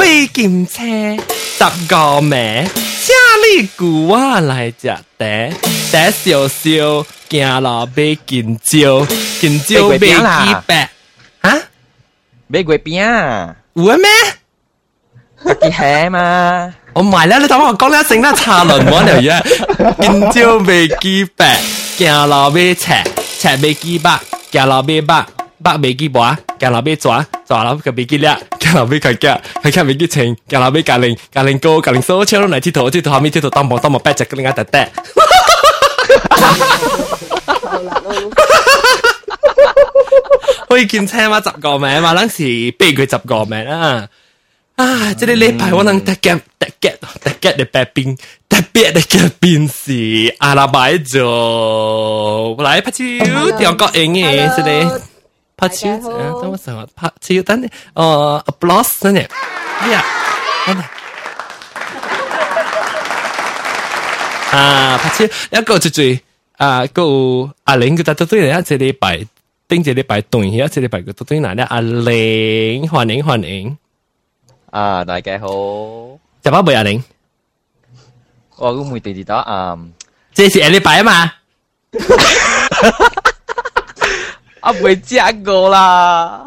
[0.00, 1.22] 會檢車
[1.62, 3.12] 十個名，下
[3.52, 5.48] 里古話來食茶，
[5.92, 9.06] 茶燒燒，行路要見招，
[9.40, 10.90] 見招要記白。
[12.52, 13.56] 俾佢變啊！
[13.74, 14.06] 會咩？
[15.42, 16.70] 啲係嘛？
[16.92, 21.56] 我唔係啦，你等我講啦，成啦，茶輪玩嚟嘅，見招未見白，
[21.96, 22.92] 見落尾赤，
[23.38, 24.20] 赤未見白，
[24.50, 25.24] 見落尾白，
[25.62, 28.38] 白未見白，見落尾左，左落佢未見叻。
[28.60, 34.88] 隔壁佢嘅，佢嘅未激情，隔壁隔鄰隔鄰哥隔鄰蘇超嚟鐵頭，鐵頭下面鐵頭當望當望，八隻嘅另一笪笪。
[40.72, 42.38] 可以見青嘛十个名，嘛，当时
[42.78, 44.08] 俾佢十个名啊！
[44.76, 48.16] 啊，即系呢排我能特嘅特嘅特嘅嘅白冰，
[48.48, 55.02] 特別嘅冰是阿拉伯族，來拍照調角影嘅，即系
[55.58, 55.88] 拍照
[56.40, 59.28] 等我上日拍照，等你，哦，applause 真係
[59.90, 60.04] 呀，
[60.66, 60.80] 真係。
[64.56, 66.18] 啊，拍照一个最最
[66.56, 67.02] 啊，个
[67.64, 69.20] 阿玲佢達都对嚟一齐嚟拜。
[69.68, 71.64] 顶一礼拜断去，啊，一礼拜个都转来了。
[71.66, 73.76] 阿玲，欢迎欢迎。
[74.70, 75.46] 啊，大家好。
[76.44, 77.02] 食饱未阿玲？
[78.56, 79.78] 我我每第二打啊，
[80.34, 81.32] 这是下礼拜嘛？
[84.60, 86.44] 啊，未食过啦。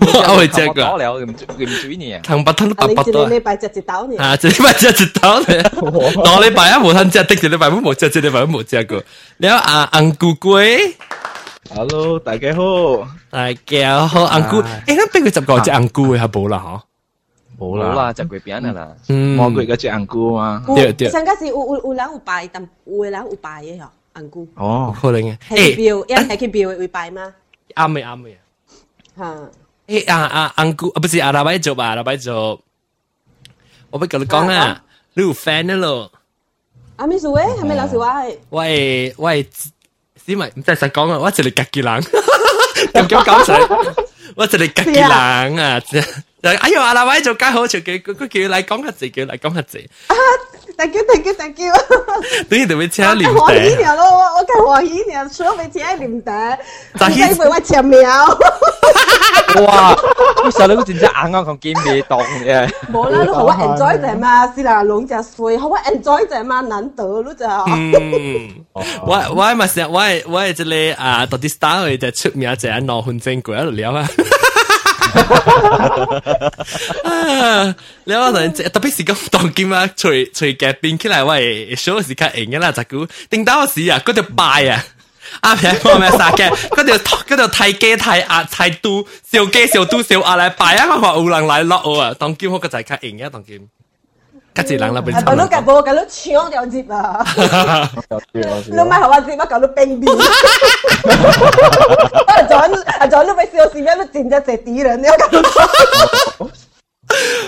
[0.00, 0.74] 我未食过。
[0.74, 1.22] 搞了，唔
[1.58, 2.20] 唔水你啊。
[2.22, 3.28] 糖不糖都白白多。
[3.28, 4.14] 礼拜食一刀呢？
[4.18, 5.46] 啊，一礼拜食一刀呢？
[5.48, 9.02] 两礼拜啊，无通食，顶一礼拜冇食，一礼拜冇食过。
[9.38, 10.96] 了啊，红菇龟。
[11.72, 16.82] Hello，大家好，大家好，阿姑，誒，咁俾佢十個隻阿姑嘅係冇啦
[17.58, 27.34] 嗬，冇啦，冇啦，就佢變啦啦，我佢嗰隻阿姑啊嘛，對對，上家是有有有人有拜，但有人有拜嘅嗬，阿姑，哦，可能嘅，係標，因係佢標會拜嗎？
[27.74, 28.34] 啱嘅，啱嘅，
[29.18, 29.50] 嚇，
[29.86, 32.60] 誒啊啊阿姑，啊不是阿拉伯族吧，阿拉伯族，
[33.90, 34.84] 我俾佢講啊，
[35.14, 36.12] 你有 friend 咯，
[36.96, 38.22] 阿咪數誒，係咪老師話？
[38.50, 39.48] 喂喂。
[40.32, 41.18] 唔咪唔真實講啊！
[41.18, 42.00] 我这里係格吉冷，
[43.06, 43.58] 咁講出晒，
[44.34, 45.80] 我 係真係格吉冷啊！
[46.52, 49.78] 哎呀，阿拉威做家好笑，佢佢叫你講下字，叫你講下字。
[50.08, 50.12] 啊
[50.76, 51.72] ，thank you，thank you，thank you。
[52.50, 53.42] 你哋咪扯連頂。
[53.42, 56.56] 我一年咯，我我跟我一年，所以咪扯連頂。
[56.98, 58.06] 但係因為我前面。
[59.66, 59.96] 哇！
[60.44, 62.70] 呢首你都真係啱啱咁見未當嘅。
[62.92, 67.46] 冇啦，你好 enjoy 啫嘛，是啦，兩隻水，好 enjoy 啫嘛，難得咯就。
[67.68, 74.06] 嗯，我我咪成日我係我係即係啊，到啲 star 佢就出名就係羅漢精鬼喺度聊啊。
[78.04, 84.84] 你可能特別是講當今啊，隨隨街邊起來，喂，小時較型嘅啦，就估定到時啊，嗰條拜啊，
[85.40, 93.68] 阿平我咪殺嘅，嗰條嗰條太雞太鴨太嘟，小雞小嘟小鴨嚟拜啊，我話有人嚟落我啊，當今我個仔較型嘅當今。
[94.54, 95.18] 吉住冷啦，俾抽。
[95.26, 97.20] 我都夾波，搞到搶條接啊！
[97.34, 100.08] 你咪學我接乜搞到冰冰？
[102.28, 105.42] 阿 John，阿 John 都俾笑死，咩都整隻隻敵人，你搞到。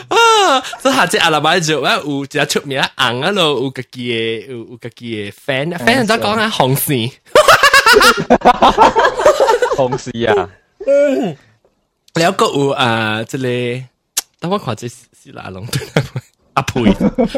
[0.09, 0.61] 啊！
[0.81, 7.13] 所以下次阿老闆就啊，有只出名啊，硬啊咯，有自己嘅有有自己嘅 fan，fan 都講啊，紅線，
[9.77, 10.49] 紅線啊！
[10.87, 11.37] 嗯，
[12.15, 13.85] 有個有啊，即係
[14.41, 16.03] 等我看即係啦，龍對啦。
[16.57, 16.83] 阿培，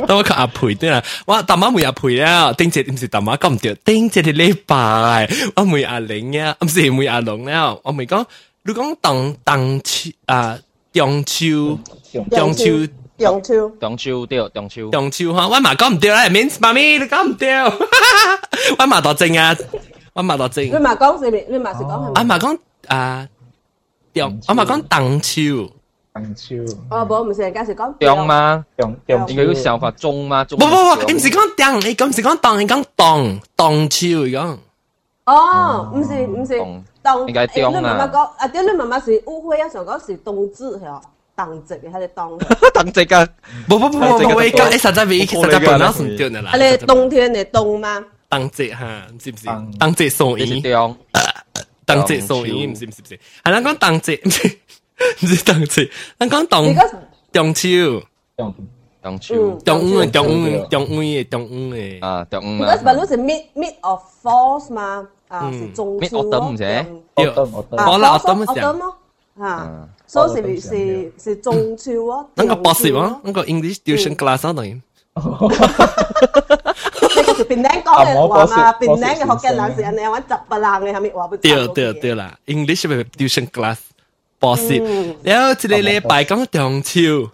[0.06, 8.24] 等我看阿培對啦，我大媽妹阿培啊，丁姐唔是大媽咁唔對，丁姐係禮拜，我妹阿玲啊，唔是妹阿龍啦，我咪講，
[8.62, 10.56] 你講當當秋啊，
[10.92, 11.76] 中秋，
[12.30, 12.86] 中秋，
[13.18, 17.52] 中秋，中秋對，中秋，中秋哈，我嘛講唔對啦，means 媽咪你講唔對，
[18.78, 19.56] 我嘛多正啊，
[20.12, 21.44] 我嘛多正，你嘛講係咪？
[21.50, 22.20] 你嘛是講係咪？
[22.20, 23.26] 我嘛講啊，
[24.14, 25.68] 中，我嘛講當秋。
[26.22, 26.56] 冬朝，
[27.04, 28.64] 不，唔好唔是，家时讲中吗？
[28.76, 30.44] 中冻，你个想法中吗？
[30.44, 30.58] 中。
[30.58, 34.56] 不不不，唔是讲中，你咁唔是讲冻，你讲冻超朝咁。
[35.26, 38.10] 哦，唔是唔是冻，点解冻啊？
[38.38, 41.00] 阿雕，你妈妈是误会啊，想讲是冬至嗬，
[41.36, 42.38] 冬节还是冬？
[42.74, 43.26] 冬节噶，
[43.68, 44.04] 不不不不，
[44.34, 48.02] 我依家，你实在未，实在唔得，系你冬天嘅冬吗？
[48.30, 48.78] 冬节吓，
[49.18, 49.46] 知唔知？
[49.78, 50.60] 冬节送衣，
[51.86, 54.20] 冬节送衣，唔知唔知唔知，系咪讲冬节？
[55.22, 56.74] 唔是動詞，咱講動
[57.32, 58.02] 動手，
[58.36, 58.54] 動
[59.02, 59.34] 動手，
[59.64, 62.74] 動五嘅動五，動五嘅動五嘅啊，動五啦。
[62.74, 66.50] Because balloon 是 mid mid of force 嘛，啊是中柱咯。
[66.50, 68.96] 對，我啦，我咁咯，
[69.38, 72.28] 嚇，所以是是是中柱咯。
[72.34, 74.80] 那個博士嘛，那個 English tuition class 啊，等於。
[77.38, 81.36] 就平頂講嘅話嘛，平頂嘅學嘅老師，人哋玩雜不冷嘅，係咪話不？
[81.36, 83.76] 對對對啦，English 咪 tuition class。
[84.38, 84.76] 博士，
[85.22, 87.30] 然後一個禮拜講中超，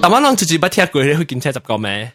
[0.00, 2.12] 但我諗住住捌聽過你去警車十個咩？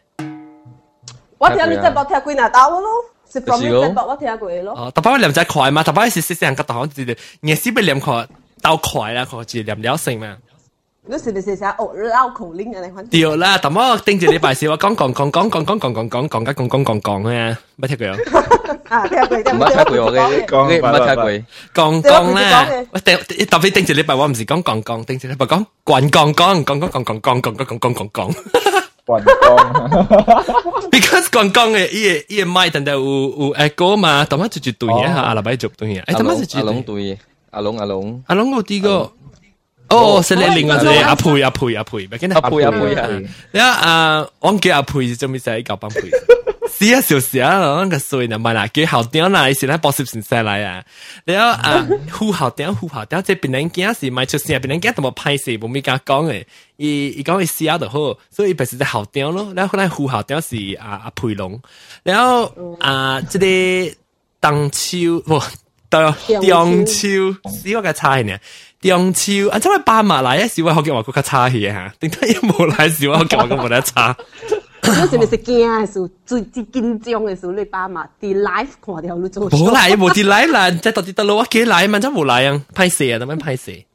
[1.37, 2.85] 我聽你節目聽幾廿道咯，
[3.29, 4.71] 是 from 你節目我聽過咯。
[4.73, 8.25] 哦，但係我念只快嘛，但係我是識識人個同學字，硬是要念快
[8.61, 10.37] 到快啦，個字念了成嘛。
[11.07, 13.07] 嗰時咪成日哦撈窮拎嘅你揾。
[13.09, 17.57] 掉啦，咁我盯住你排事，我講講講講講講講講講講緊講講講講咩？
[17.79, 18.17] 乜踢佢啊？
[18.89, 21.43] 啊，踢佢，唔係踢佢我嘅，講乜踢佢？
[21.75, 28.33] 講講咧，我特特別盯住你排，我唔係講講講，盯住你排講滾講講講講講講講講講講講講。
[29.05, 29.89] 滾講
[30.89, 32.99] ，because 滾講嘅依個依個麥，但係有
[33.45, 37.17] 有 echo 嘛，咁啊就就對嘢嚇，阿拉伯族對嘢，誒，咁啊就就對嘢，
[37.51, 39.11] 阿龍阿龍阿龍，阿龍我第一個。
[39.89, 40.73] 哦，是你另一个
[41.05, 43.27] 阿佩阿佩阿佩，唔系跟阿佩阿佩。
[43.51, 46.01] 然后啊，我叫阿佩，做咩写嚿帮佩？
[46.77, 50.83] 是啊，试试啊，我个水唔系啦，叫好长啦，以前啲波士士来啊。
[51.23, 55.55] 然后啊，副 好长，副好长，即系别人惊时唔出声，别人惊点么派死？
[55.61, 56.45] 我咪甲讲诶，
[56.77, 59.53] 伊伊讲伊试啊，就好，所以平时都好长咯。
[59.55, 61.61] 然后嚟呼好屌是阿阿佩龙，
[62.03, 63.95] 然后啊，这里
[64.41, 64.89] 邓超
[65.25, 65.39] 不
[65.87, 66.13] 邓
[66.45, 67.07] 邓超，
[67.43, 68.37] 呢个差嘢。
[68.85, 74.15] 楊超，啊，真係扮埋嗱，一小位可見話嗰家差嘢嚇，點解一無賴小位可見話咁冇得差？
[74.81, 79.49] 嗰時你食驚嘅時候，最之緊張嘅時候，你扮埋啲 live 我哋有都做。
[79.49, 83.85] 冇賴冇啲 live 啦，即係特別得咯，我幾賴嘛，真無賴啊，拍攝啊，咁樣拍攝。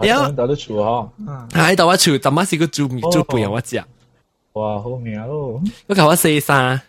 [0.00, 1.06] 你有打得住啊？
[1.52, 3.86] 係打得住，但係是個做做背啊，我知啊。
[4.54, 5.24] 哇，好妙！
[5.86, 6.80] 我求我四三。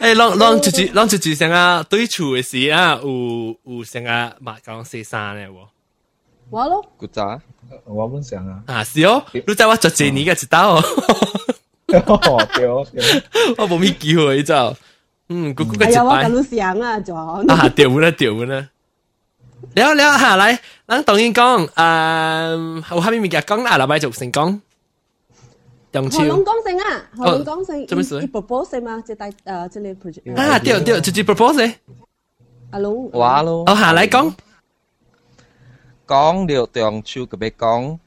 [0.00, 5.54] 诶，啷啷住住啷住住成啊，对处嘅事啊，有有成啊，麻讲四三咧喎。
[6.50, 7.22] 我咯，古仔，
[7.84, 8.60] 我本想啊。
[8.66, 10.82] 啊，是哦，你在我做几年嘅知道哦。
[11.86, 12.00] 对
[12.66, 12.84] 哦，
[13.56, 14.76] 我冇咩机会就，
[15.28, 15.86] 嗯，古古嘅。
[15.86, 17.16] 哎呀，我咁想啊，仲。
[17.46, 18.68] 啊，掉啦，掉啦。
[19.74, 22.48] 聊聊下来，咱当然讲，啊，
[22.90, 24.60] 有下面物件讲啦，后摆就先讲。
[25.94, 26.18] 杨超。
[26.18, 30.36] 何龙讲性啊，何龙讲性，做咩事？propose 嘛，即大诶，即个 project。
[30.36, 31.72] 啊，对对，直接 propose。
[32.70, 33.64] 阿龙，话咯。
[33.66, 34.32] 哦，下来讲，
[36.08, 37.98] 讲了杨超嗰边讲。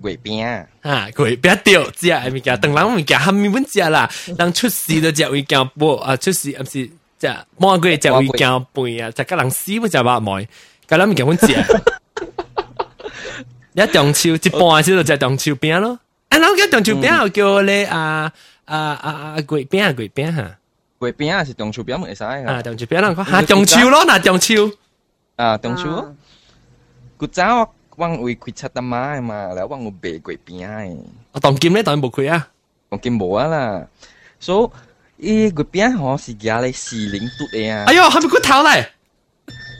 [0.00, 6.90] 鬼饼啊，鬼饼掉只物件，等人物件还没问食啦，人出事都食物件波啊，出事唔是
[7.20, 10.48] 只魔鬼食物件背啊，就个人死不食白梅，
[10.88, 11.64] 个人物件阮食。
[13.74, 16.00] 一中秋一半先就食中秋饼咯。
[16.32, 18.32] 啊，老叫中秋饼又叫咧啊
[18.64, 20.50] 啊啊啊鬼饼啊鬼饼哈，
[20.98, 24.70] 鬼饼啊是中秋饼咪使啊，中秋饼人讲哈中秋咯，那中秋
[25.36, 26.14] 啊中秋，
[27.18, 30.96] 古早我为开七点买嘛，然后我卖鬼饼诶，
[31.32, 32.48] 啊当金咧当然无开啊，
[32.88, 33.86] 当金无啊啦，
[34.40, 34.72] 所
[35.18, 38.88] 以伊鬼饼吼是夹咧四零度诶啊，哎哟，还没骨头咧，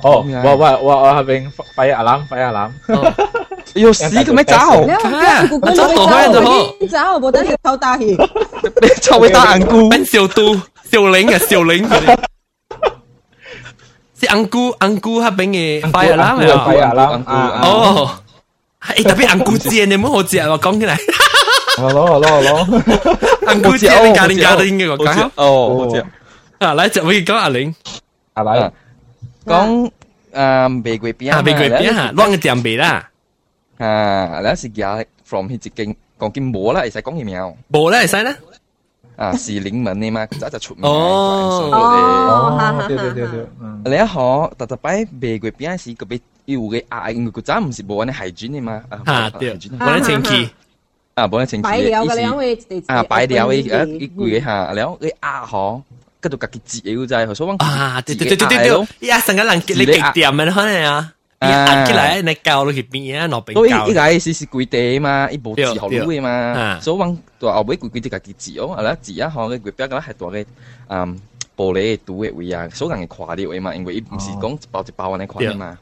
[0.02, 1.40] 哦，我我我我还没
[1.74, 3.40] fire alarm fire alarm。
[3.74, 10.54] 要屎咁樣走，我走躲開就好，走，我等你偷大去，你臭味大銀菇，揾小都
[10.90, 11.88] 小玲嘅小玲，
[14.20, 17.22] 是銀菇銀菇喺邊嘅擺啦，咪啊，擺啦，
[17.64, 18.10] 哦，
[18.94, 20.96] 誒特別銀菇煎，你唔好嚼啊，講起嚟，
[21.78, 22.82] 好咯好咯好咯，
[23.52, 26.06] 銀菇煎你搞定搞定嘅個講，哦，好嚼，
[26.58, 27.74] 啊，嚟就可以講阿玲，
[28.34, 28.70] 阿玲，
[29.46, 29.90] 講
[30.34, 33.02] 誒玫瑰餅，玫瑰餅，亂嘅甜餅啦。
[33.82, 37.52] 啊，你試下 from 去捷徑講見冇啦，其實講見冇。
[37.70, 38.36] 冇啦，其實咧。
[39.16, 40.84] 啊，是嶺文的嘛，佢就出名。
[40.90, 41.62] 哦，
[42.88, 43.38] 對對對對，
[43.84, 44.14] 你一學，
[44.56, 48.82] 特特擺背過邊時個別要嘅啊，佢真唔是冇人海軍的嘛。
[49.04, 50.48] 啊，對，冇人前期。
[51.14, 51.62] 啊，冇人前期。
[51.64, 52.58] 擺了嘅兩位。
[52.86, 55.82] 啊，擺了嘅啊，一句下，然後你啊學。
[56.22, 61.12] 跟住自己知嘅就係，所以講啊，對對對對對，一成個人你極點嘅可能啊。
[61.42, 63.26] 壓起來，你教落去邊啊？
[63.26, 63.54] 落邊教。
[63.54, 70.44] 所以依家試試跪地嘛，伊無字學到嘅嘛，所以講大後尾跪跪啲家己字哦，啊啦字啊，可嘅跪邊個係大嘅
[70.88, 71.18] 嗯
[71.56, 75.76] 玻璃堵嘅位啊，所以人嘅垮掉嘅嘛，因為伊唔是講一包一包安尼垮嘅嘛。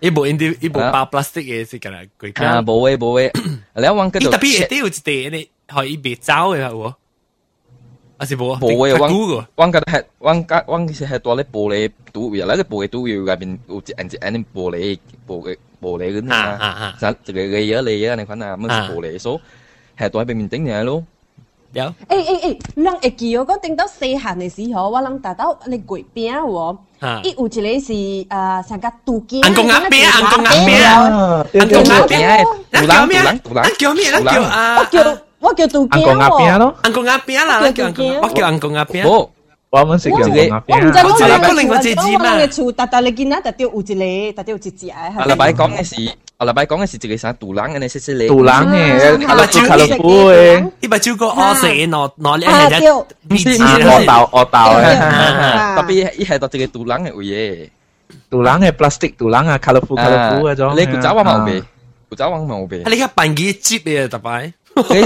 [0.00, 2.44] 伊無因啲伊無包 plastic 嘅是咁啦，跪邊。
[2.44, 3.30] 啊，無嘅無嘅，
[3.74, 4.18] 你講嗰度。
[4.20, 6.94] 伊特別一定有一啲，可以別走嘅係喎。
[8.24, 19.38] 啊是無啊，無嘅，阮阮覺得係，阮家阮其實係住咧玻璃賭位，嗱個玻璃賭位入面有一按一按啲玻璃玻璃玻璃咁啊，啥一個個嘢嚟啊，你看啊，乜玻璃所
[19.98, 21.02] 係住喺邊面頂嚟咯。
[21.74, 21.82] 有。
[21.84, 26.78] 誒誒誒，人會記哦，我頂到細漢嘅時候，我人達到你櫃邊喎，
[27.22, 29.44] 伊有一個是啊，上個杜建。
[29.44, 33.22] 安公阿伯，安公阿伯，安公阿伯，咱叫咩？
[33.24, 33.38] 咱
[33.76, 34.10] 叫咩？
[34.10, 34.88] 咱叫啊。
[35.44, 36.16] 我叫杜健喎。
[36.16, 37.90] 鴨餅咯，鴨鴨餅啦，我叫我
[38.30, 39.02] 叫鴨鴨餅。
[39.02, 39.30] 好，
[39.80, 40.62] 我們食叫鴨餅。
[40.68, 42.32] 我唔知我哋嗰另外隻字嘛。
[42.34, 44.98] 我哋潮達達你見啦，達啲有一個，達啲有一隻啊。
[45.18, 47.32] 阿禮拜講嘅是，阿禮拜講嘅是一個啥？
[47.34, 47.88] 杜冷嘅呢？
[47.88, 48.26] 識識你。
[48.26, 57.68] 杜冷嘅，阿招卡樂夫嘅，呢把招個我食嘅攞攞呢係一，唔知我豆我豆嘅，特別一係到一個杜冷嘅嘢。
[58.30, 60.76] 杜冷嘅 plastic 杜冷啊，卡樂夫卡樂夫嗰種。
[60.78, 61.60] 你古早話冇未？
[62.08, 62.78] 古早話冇未？
[62.86, 64.52] 你而家扮幾接嘅特別？
[64.74, 65.00] 你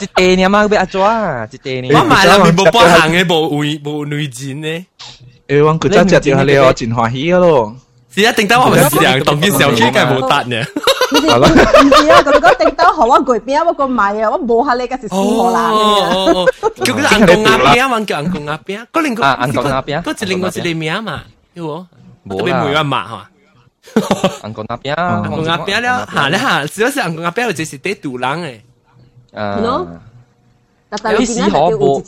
[0.00, 1.46] 一地你阿妈俾阿抓啊！
[1.50, 4.86] 一地你，我买啦面部波行嘅部會部內戰呢？
[5.48, 7.76] 誒，我佢真係掉下你，我真歡喜咯。
[8.14, 10.64] 是啊，定得我咪是人動嘅時候，應該冇答嘅。
[11.10, 15.70] 係咯，唔知啊，咁講定得好我攰邊啊，我個買啊，我冇下你嘅是輸啦。
[15.72, 15.82] 哦
[16.34, 21.20] 哦哦，叫佢銀公鴨餅，問叫銀公鴨餅，嗰另個銀公鴨餅，嗰隻另外一個名嘛，
[21.54, 21.86] 有冇？
[22.36, 23.30] 冇啦，冇人罵嚇。
[24.42, 28.60] 安哥那边，安哥那边了，下了下，主要是安哥那边有只是得独人诶。
[29.32, 29.58] 啊，
[31.12, 32.04] 有时候无无，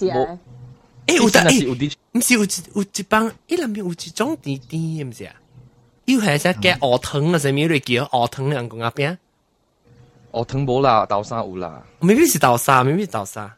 [1.07, 1.67] 诶，有得诶，
[2.13, 2.41] 唔是有
[2.75, 5.33] 有一帮，伊那边有一种甜甜，唔是啊？
[6.07, 8.51] 又系只嘅鹅藤啊，什么类叫鹅藤？
[8.51, 9.17] 安哥那边，
[10.33, 13.55] 鹅藤无啦，豆沙有啦，maybe 是豆沙，maybe 豆沙。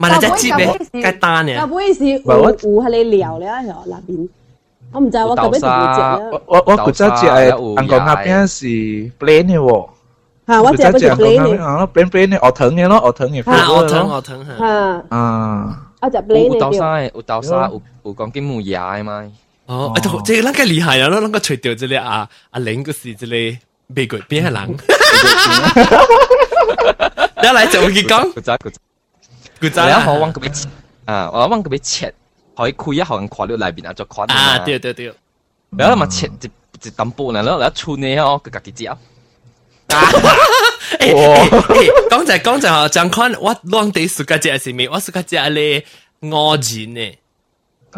[0.00, 0.64] 买了只鸡呗，
[1.02, 1.52] 该单呢。
[1.56, 4.28] 那不会是我我和你聊了，然后那边。
[4.92, 8.64] 我唔就係我特別同佢講，我我嗰隻只係銀行入邊是
[9.18, 9.88] plan 嘅喎。
[10.46, 11.56] 嚇，我只係嗰隻 plan 嘅。
[11.56, 13.42] 嚇，plan plan 嘅，我疼嘅咯，我疼嘅。
[13.44, 15.04] 嚇，我疼我疼嚇。
[15.16, 15.82] 啊。
[16.00, 16.52] 我就 plan 嘅。
[16.54, 19.24] 有豆沙，有豆沙，有有講金木牙嘅嘛。
[19.66, 21.08] 哦，哎，即係那個厲害啊！
[21.10, 24.76] 那那個除掉這裡啊啊，零個是這裡美國邊係人。
[27.42, 28.32] 你嚟就會講。
[28.32, 28.76] 古仔古仔。
[29.60, 29.86] 古仔。
[29.86, 30.64] 你好，往嗰邊
[31.04, 31.30] 啊！
[31.34, 32.12] 我往嗰邊切。
[32.58, 35.12] 可以開一行看到內邊啊作款啊，對對對，
[35.70, 36.46] 然後嘛切一
[36.84, 38.90] 一淡薄呢，然後出呢哦，佢家己接。
[39.88, 39.98] 誒
[40.98, 41.48] 誒，
[42.08, 44.88] 講就講就，講款我 long day 暑假節係咪？
[44.88, 45.84] 我暑假節咧
[46.18, 47.18] 我錢呢？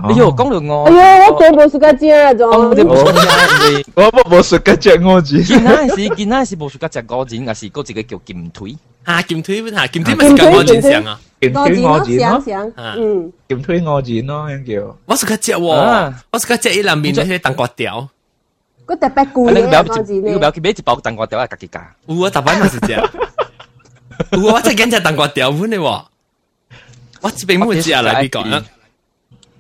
[0.09, 3.07] 你又講到我，哎呀，我講冇暑假節啊，仲我冇冇
[4.43, 5.43] 暑假節我錢。
[5.43, 8.77] 見那時見那時冇暑假節我錢，我是嗰隻個叫劍腿。
[9.05, 11.19] 啊，劍腿啊，劍腿咪係我錢上啊。
[11.41, 14.97] 勁推我展咯，勁推我展咯，咁叫。
[15.07, 18.09] 我食嗰隻喎，我食嗰隻喺南面嗰啲蛋角條。
[18.87, 20.33] 嗰特別攰嘅我展咧。
[20.33, 21.81] 你唔有見咩一包蛋角條係特幾價？
[22.07, 22.93] 有啊，特版咪是隻。
[22.93, 23.01] 有
[24.49, 26.03] 啊，我真係揀蛋角條款你喎。
[27.23, 28.65] 我這邊冇隻啊，嚟邊講啊？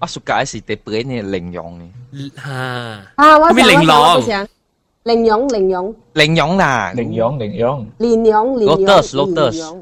[0.00, 1.80] 我暑假是特別呢零用
[2.12, 2.42] 嘅。
[2.42, 2.50] 嚇！
[3.14, 4.48] 啊，我咩零用？
[5.04, 5.96] 零用零用。
[6.12, 6.92] 零用啦！
[6.94, 7.90] 零用零用。
[7.96, 8.84] 零用零用。
[8.86, 9.80] Lotus Lotus。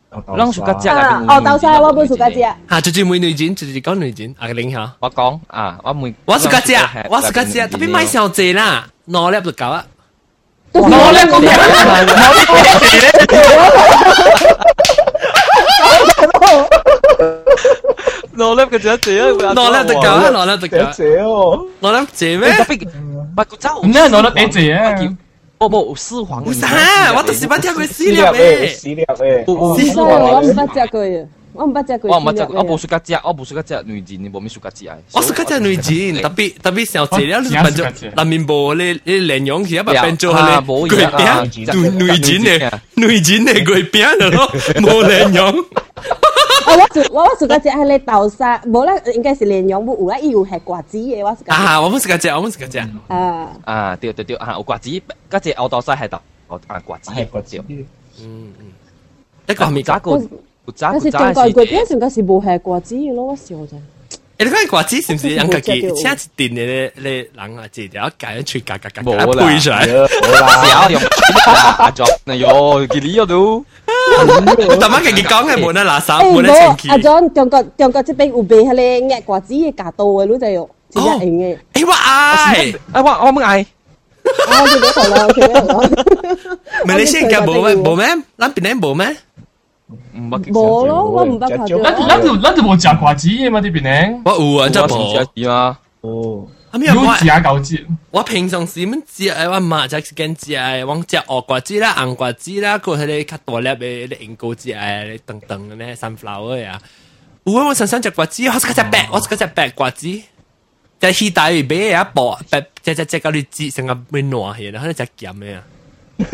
[0.09, 2.57] 攏暑假節入邊，我鬥晒咯，本暑假節啊！
[2.69, 4.91] 嚇，直接每女展，直接講女展，啊領下。
[4.99, 9.85] 我講啊，我每我暑假節啊，我暑假節啊，特別買小姐啦，攞粒就夠啊，
[10.73, 10.95] 攞粒
[11.31, 11.41] 我
[18.35, 20.85] 攞，攞粒嘅小姐啊，攞粒就夠啊，攞粒就夠。
[20.85, 22.49] 小姐哦，攞粒姐咩？
[23.35, 24.95] 不過真唔知攞粒俾姐啊。
[25.59, 26.43] 哦不，四皇。
[26.45, 26.67] 有啥？
[27.15, 28.67] 我就是捌食过四粒诶。
[28.69, 29.43] 四粒诶。
[29.45, 29.89] 我我毋捌
[30.73, 31.27] 食过诶。
[31.51, 32.11] 我唔捌食過。
[32.11, 34.95] 我唔捌食，我冇食只，我冇食只女子，你冇咩食只啊？
[35.11, 35.89] 我食只女子，
[36.21, 44.47] 特別特別時候食了你變咗，南面部你你連用起一把變咗咧，佢餅女女子咧，女子咧佢餅咯，
[44.77, 45.65] 冇連用。
[46.59, 46.59] 我我
[46.93, 51.55] 暑我我暑假節係你豆沙，冇啦，應該是蓮蓉不有啦，伊有係瓜子嘅，我暑假。
[51.55, 52.87] 啊，我們暑假節，我們暑假節。
[53.07, 54.89] 啊啊，對對對，啊，有瓜子，
[55.29, 57.63] 嗰隻我豆沙係豆，我啊瓜子係瓜子。
[57.69, 57.85] 嗯
[58.21, 58.51] 嗯，
[59.47, 60.11] 一個係咪嗰個？
[60.73, 63.69] 嗰是中國嗰邊應該是冇係瓜子嘅咯，我少啫。
[64.39, 70.07] 你嗰陣話之前唔是引及而家電你你諗下字，有一計一處格格格格配上，有
[70.91, 71.01] 用
[71.45, 76.89] 假作嗱喲，佢呢度，特登佢講嘅冇得垃圾，冇得清潔。
[76.89, 81.57] 阿 John 中國中國這邊有俾佢咧壓瓜子嘅架到嘅，老仔用自己用嘅。
[81.73, 83.65] 哎我嗌，哎我我唔嗌。
[84.47, 85.89] 我見到頭啦，我見到頭啦。
[86.85, 89.17] 馬來西亞冇咩冇咩，南邊咧冇咩。
[90.15, 91.79] 冇咯，我唔得拍照。
[91.81, 94.21] 咱咱就咱就冇食瓜子嘅嘛，啲邊呢？
[94.25, 95.27] 我有啊，真冇。
[95.41, 95.77] 食嘛？
[96.01, 96.47] 哦。
[96.71, 97.85] 有食狗子。
[98.11, 100.53] 我平常時咁食，我麻只時間食，
[100.85, 106.79] 我食紅瓜子啦、紅瓜子啦，佢係啲較大粒嘅啲蘋果子，誒，等等嘅咧，sunflower 啊。
[107.45, 110.07] 有啊，我上山食瓜子，我食嗰隻白，我食嗰隻白瓜子。
[110.99, 115.63] 隻希大魚俾一薄白，隻隻隻狗你折成個咩暖氣，然後隻鹹嘅啊。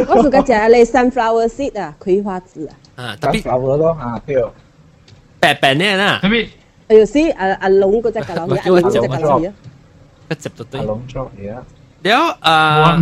[0.08, 2.74] 我暑假食咧 sunflower seed 啊，葵花籽啊。
[2.96, 4.42] 啊，特別 flower 咯，啊，對。
[5.40, 6.20] 白白呢啦。
[6.22, 6.48] 特別。
[6.88, 9.52] 哎呦，see 阿阿龍嗰隻格佬嘢，阿龍嗰隻格佬嘢。
[10.32, 10.80] 一接到對。
[10.80, 11.64] 阿龍 job 嘢啊。
[12.02, 13.02] 然後啊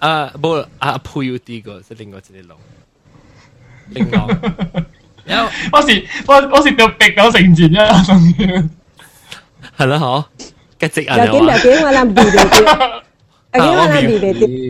[0.00, 2.58] 啊，冇阿佩要啲個，即另外一隻龍。
[3.90, 4.38] 另外。
[5.24, 8.02] 然後我時我我時就逼到成全啦，
[9.76, 10.24] 係啦，嗬。
[10.78, 11.16] 吉吉啊！
[11.24, 13.02] 又點又點，我諗唔到。
[13.58, 13.58] あ、オビュ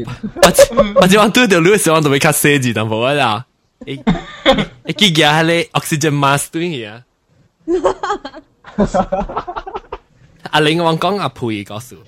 [0.06, 0.40] ー。
[0.40, 0.62] パチ、
[0.94, 3.46] パチワントゥーでルースワンとめかせじ、たんぼわだ。
[3.86, 3.98] え、
[4.86, 7.04] え、きぎゃはれ、オキシジェンマストゥインや。
[10.50, 11.98] 阿玲王講阿培嗰時，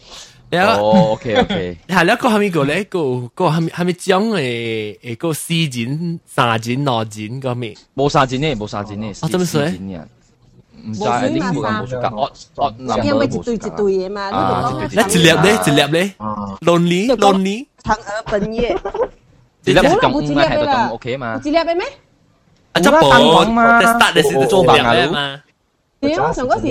[0.50, 10.04] 然後哦，OK OK，係啦，個後面個咧個個後面後面將誒誒個四展、三展、兩展嗰面，冇三展呢，冇三展呢，我點解咧？
[10.86, 16.14] 唔就係呢個冇數格，odd odd number 因為絕對絕對嘢嘛，呢度講一粒咧，一粒咧
[16.62, 18.68] ，lonely lonely，嫦娥奔月，
[19.64, 21.86] 一粒咁五咧係咁 OK 嘛，一粒咩咩？
[22.72, 25.40] 啊，執本嘛，start 嘅時都做白牙嘛。
[26.00, 26.68] 屌，上嗰時，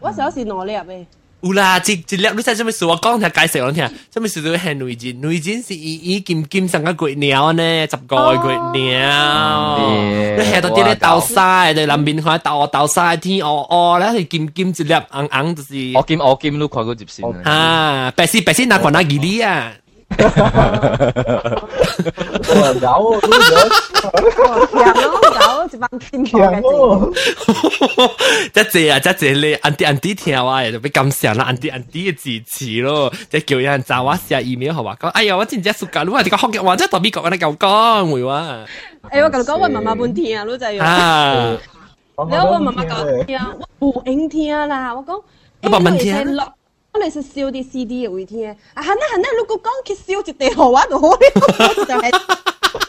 [0.00, 1.06] 嗰時嗰時攞你入嘅。
[1.42, 2.86] 有啦，一一粒你知做咩事？
[2.86, 5.20] 我讲下解释我听，做咩事都系内战？
[5.22, 9.90] 内战是伊伊金金上个鬼鸟呢，十个鬼鸟。
[10.36, 15.74] 你下到啲咧豆沙，对南边看豆豆沙天乌乌咧，係金金一粒，红红就是。
[15.96, 17.28] 我金我金都看过接线。
[17.42, 19.72] 啊，白絲白絲哪款哪几粒啊？
[20.12, 20.12] 哇！
[20.12, 20.12] 有都
[24.82, 24.86] 有，有
[25.72, 26.66] 一班天堂嘅字。
[28.52, 32.90] 即系啊，即系你 anti anti 聽話就俾感謝啦，anti anti 嘅支持咯。
[33.30, 38.64] 即係叫人就話寫 email 好話講，哎呀，我真係熟㗎，你話你個學嘅話，即係特別講你夠講會話。
[39.10, 40.72] 哎，我咁講，我媽媽半天啊，老仔。
[40.78, 41.56] 啊！
[42.30, 43.38] 你我媽媽講聽，
[43.78, 45.22] 我唔應聽啦，我講。
[45.60, 46.36] 你慢慢聽。
[47.00, 51.18] 你食燒啲 CD 會聽啊，係那係那，如果講佢燒一地好啊，就好了，
[51.74, 52.10] 就係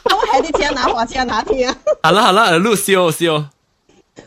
[0.03, 1.67] 講係啲聽哪話聽哪聽。
[2.01, 3.45] 係啦係啦，錄燒燒。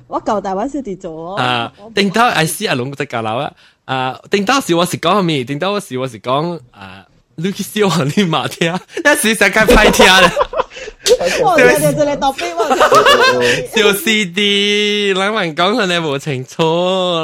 [0.09, 1.37] 我舊大灣小弟做。
[1.37, 3.53] 啊，頂到 I C 阿龍在教樓啊，
[3.85, 5.45] 啊，頂到時我是講咩？
[5.45, 7.05] 頂到時我是講啊。
[7.39, 8.01] 你去笑啊！
[8.17, 10.31] 你骂听，那是啥该歹听嘞？
[11.43, 16.63] 我听到这个倒闭，我小 CD，人们讲可能无清楚，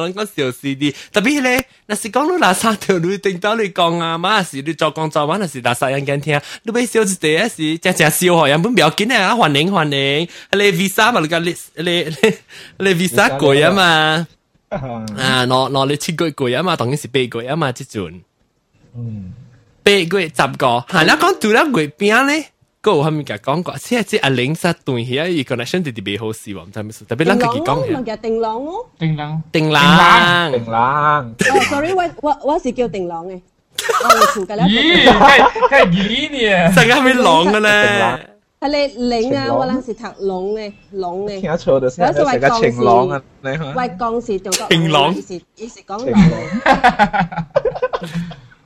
[0.02, 12.14] 人讲小 CD，特别咧，那是讲你垃圾条路顶到你讲啊，嘛是你做工作嘛，那是垃圾人间听，你要小一点是真正小哦，原本不要紧啊，欢迎欢迎，你 visa 嘛，你个你你
[12.78, 14.26] 你 visa 贵啊嘛，
[14.68, 15.06] 啊，
[15.46, 18.20] 攞攞你七个贵啊嘛，当然是八个啊嘛，即阵，
[18.94, 19.32] 嗯。
[19.84, 22.44] 八月十五，係啦，講住啦月餅咧。
[22.80, 27.96] 個我後面講過，即係即係阿玲實對起一個 connection 特別別好事喎，唔知係咩事，特別撚佢講嘅。
[27.96, 31.26] 咪叫定朗咯，定朗，定朗，定朗。
[31.30, 33.40] 哦，sorry，我我我是叫定朗嘅，
[34.04, 34.64] 我哋調教啦。
[34.66, 36.38] 咦，係係咦你？
[36.74, 38.28] 成日係咪朗嘅咧？
[38.60, 41.40] 係你玲啊，我嗰時讀朗嘅，朗嘅。
[41.40, 43.74] 聽錯就先，成個晴朗啊，你係。
[43.74, 47.46] 喂，講時做個晴朗，以前以前講朗。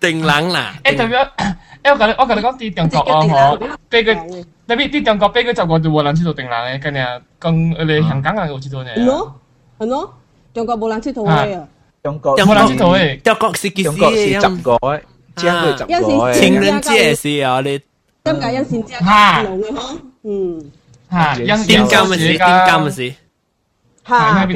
[0.01, 0.75] 定冷啦。
[0.85, 1.19] 誒，仲有，
[1.85, 3.25] 因為我同你我同你講啲中國啊，
[3.57, 4.15] 嗬，俾佢，
[4.69, 7.01] 特別啲中國俾佢就過就冇人知道定冷嘅，跟住
[7.39, 8.91] 更你香港人有知道呢？
[8.97, 9.41] 係咯，
[9.79, 10.15] 係咯，
[10.55, 11.67] 中國冇人知道嘅。
[12.05, 13.89] 中國冇人知道嘅，中國是幾時？
[13.89, 15.03] 中國是執改，
[15.37, 15.87] 只係佢執
[16.25, 16.33] 改。
[16.39, 17.81] 情人節是啊，你。
[18.25, 19.99] 點解有時只係老嘅嗬？
[20.25, 20.73] 嗯。
[21.09, 21.35] 嚇！
[21.37, 23.15] 點金嘅事，點金嘅事。
[24.09, 24.47] 嚇！
[24.47, 24.55] 點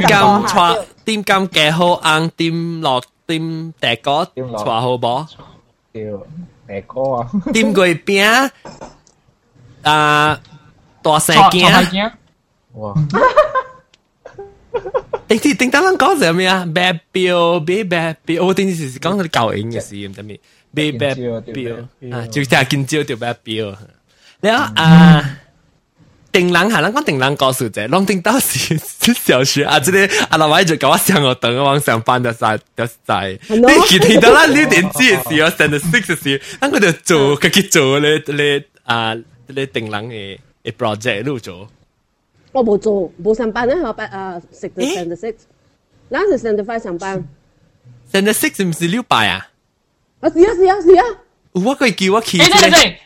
[0.00, 0.08] 金
[0.46, 3.02] 錯，點金嘅好硬，點落。
[3.28, 4.40] 點大哥坐
[4.80, 5.26] 好無？
[5.92, 6.10] 對，
[6.66, 7.30] 大哥啊。
[7.52, 8.48] 點過餅
[9.82, 10.40] 啊，
[11.02, 11.50] 大細
[11.92, 12.12] 件。
[12.72, 12.94] 哇！
[15.28, 16.66] 頂次頂單人講什麼啊？
[16.74, 20.40] 白表，白白表，我頂次是講嗰啲舊影嘅事，唔知咩。
[20.72, 21.76] 白白表
[22.12, 23.76] 啊，就聽見朝就白表。
[24.40, 25.38] 然後啊。
[26.38, 29.62] 定冷下啦，讲定冷个数字，long time 到时出小事。
[29.62, 33.30] 阿仔咧，阿老万就咁样上学堂，咁上班就晒就晒。
[33.48, 36.38] 你记得啦，你点知是二千零六十六？
[36.60, 39.16] 我冇做，佢去做咧咧，阿
[39.48, 40.38] 咧定冷嘅
[40.78, 41.68] project 做。
[42.52, 45.34] 我冇做，冇上班咧，我办啊，食就三六六，
[46.20, 47.24] 嗱就三六八上班。
[48.12, 49.48] 三六六是不是六八啊？
[50.20, 51.04] 啊是啊，是啊，是啊。
[51.52, 53.00] 我可以记，我记晒。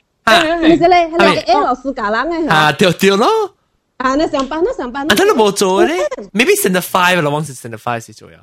[0.62, 2.46] 你这嘞，那个 A 老师教人诶。
[2.48, 3.26] 啊，对对咯。
[3.96, 5.10] 啊，你上班，你上班。
[5.10, 5.96] 啊，真系冇做咧
[6.32, 8.38] ，maybe send the five 啦，往時 send the five 先做呀。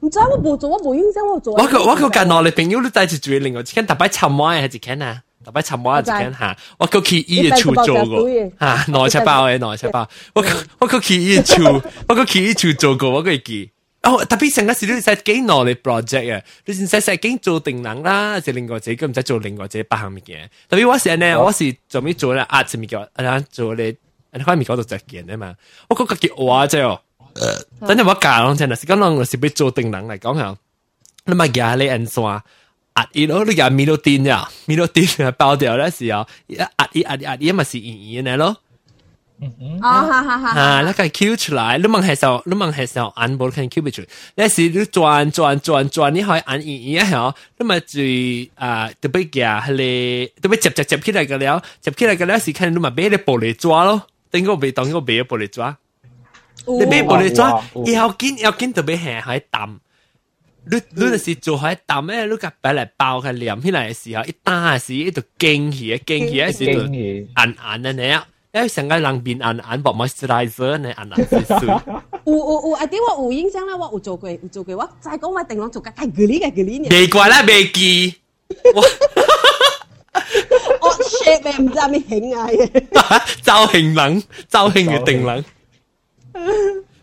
[0.00, 1.54] 唔知我冇做，我冇認真我做。
[1.54, 6.56] 我個我個近我哋朋友都帶住做另外一間，特別尋晚係一間啊，特別尋晚係一間嚇。
[6.78, 10.06] 我個企醫嘅處做過嚇，內七包嘅內七包。
[10.34, 10.44] 我
[10.80, 13.70] 我個企醫處，我個企醫處做過，我個記。
[14.04, 16.42] 哦，特別成個時都要使幾耐嚟 project 啊！
[16.66, 20.48] 你唔使成日經做定能啦，就另外自己唔使做另外自己八項物件。
[20.68, 22.46] 特別我時咧，我時做咩做咧？
[22.52, 23.96] 壓住咪叫，啊做你，
[24.32, 25.54] 你塊面搞到隻件啊嘛！
[25.88, 27.00] 我嗰個叫我啫哦，
[27.80, 30.54] 等陣我教講真啦，時間浪是俾做定能嚟講下，
[31.24, 32.42] 你咪壓你人酸
[32.94, 38.56] 壓熱咯，你壓面都癲呀，面都癲啊，爆掉咧時候壓熱壓熱壓熱咪是熱熱嚟咯。
[39.80, 40.48] 啊，哈哈哈！
[40.58, 44.02] 啊，那个 Q 出来，你问还时你问还时按冇看 Q 不出，
[44.36, 47.98] 那是你转转转转，你还按一一下，那么就
[48.54, 55.76] 啊，特别嘅系咧，特别接接接起来个了，接起来个了是看你咪别的玻璃抓咯，等我俾当别的玻璃抓，
[56.66, 57.60] 你别玻璃抓，
[57.92, 59.76] 要紧要紧特别系还淡。
[60.70, 62.24] 你你就是做喺淡咩？
[62.24, 66.92] 你个擺来包佢黏起来的时候，一打嘅一度惊喜，惊喜嘅時就硬
[67.26, 68.26] 硬嘅你啊！
[68.54, 71.18] 哎，上海人面按按薄 moisturizer 呢，按按
[72.24, 72.86] 有有有，啊！
[72.86, 74.76] 啲我有印象啦，我有做過，有做過。
[74.76, 76.88] 我再講我定我做過，太攰呢嘅攰呢。
[76.90, 78.14] 未怪啦，未記。
[78.72, 78.80] 我
[80.80, 83.42] 我 shape 嘅唔知咩型啊嘅。
[83.42, 85.44] 造型人，造型嘅定人。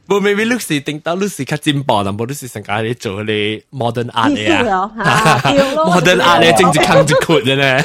[0.08, 4.90] 不，maybe 你是定到你是較進步，但無你是上海咧做啲 modern art 嘅啊。
[4.96, 7.84] modern art 咧，真係坑住闊嘅咧。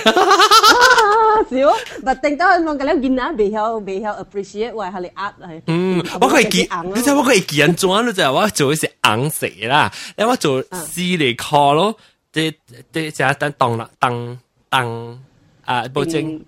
[1.44, 5.62] 少，但頂多我講了囡仔袂曉袂曉 appreciate 話係你壓係。
[5.66, 6.61] 嗯，我係記，
[6.94, 11.96] 你知我係記人做，你知我做嘅是紅色啦，因為我做四嚟 call 咯，
[12.33, 12.53] 啲
[12.92, 15.20] 啲就等當啦，當當
[15.64, 16.40] 啊，保證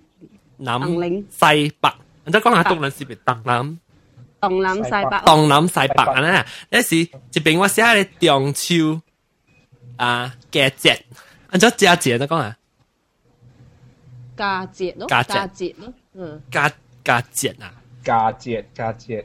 [0.56, 1.92] 南西北，
[2.24, 3.78] 你講下東南西北當南。
[4.40, 6.20] 東南西北，東南西北啊！
[6.20, 9.00] 呢，那是一邊我寫咧中秋
[9.96, 10.96] 啊，佳節，
[11.50, 12.57] 按照佳節嚟講啊。
[14.38, 16.70] 嫁節咯，嫁節咯，嗯，嫁
[17.02, 17.74] 嫁節啊，
[18.04, 19.24] 嫁節嫁節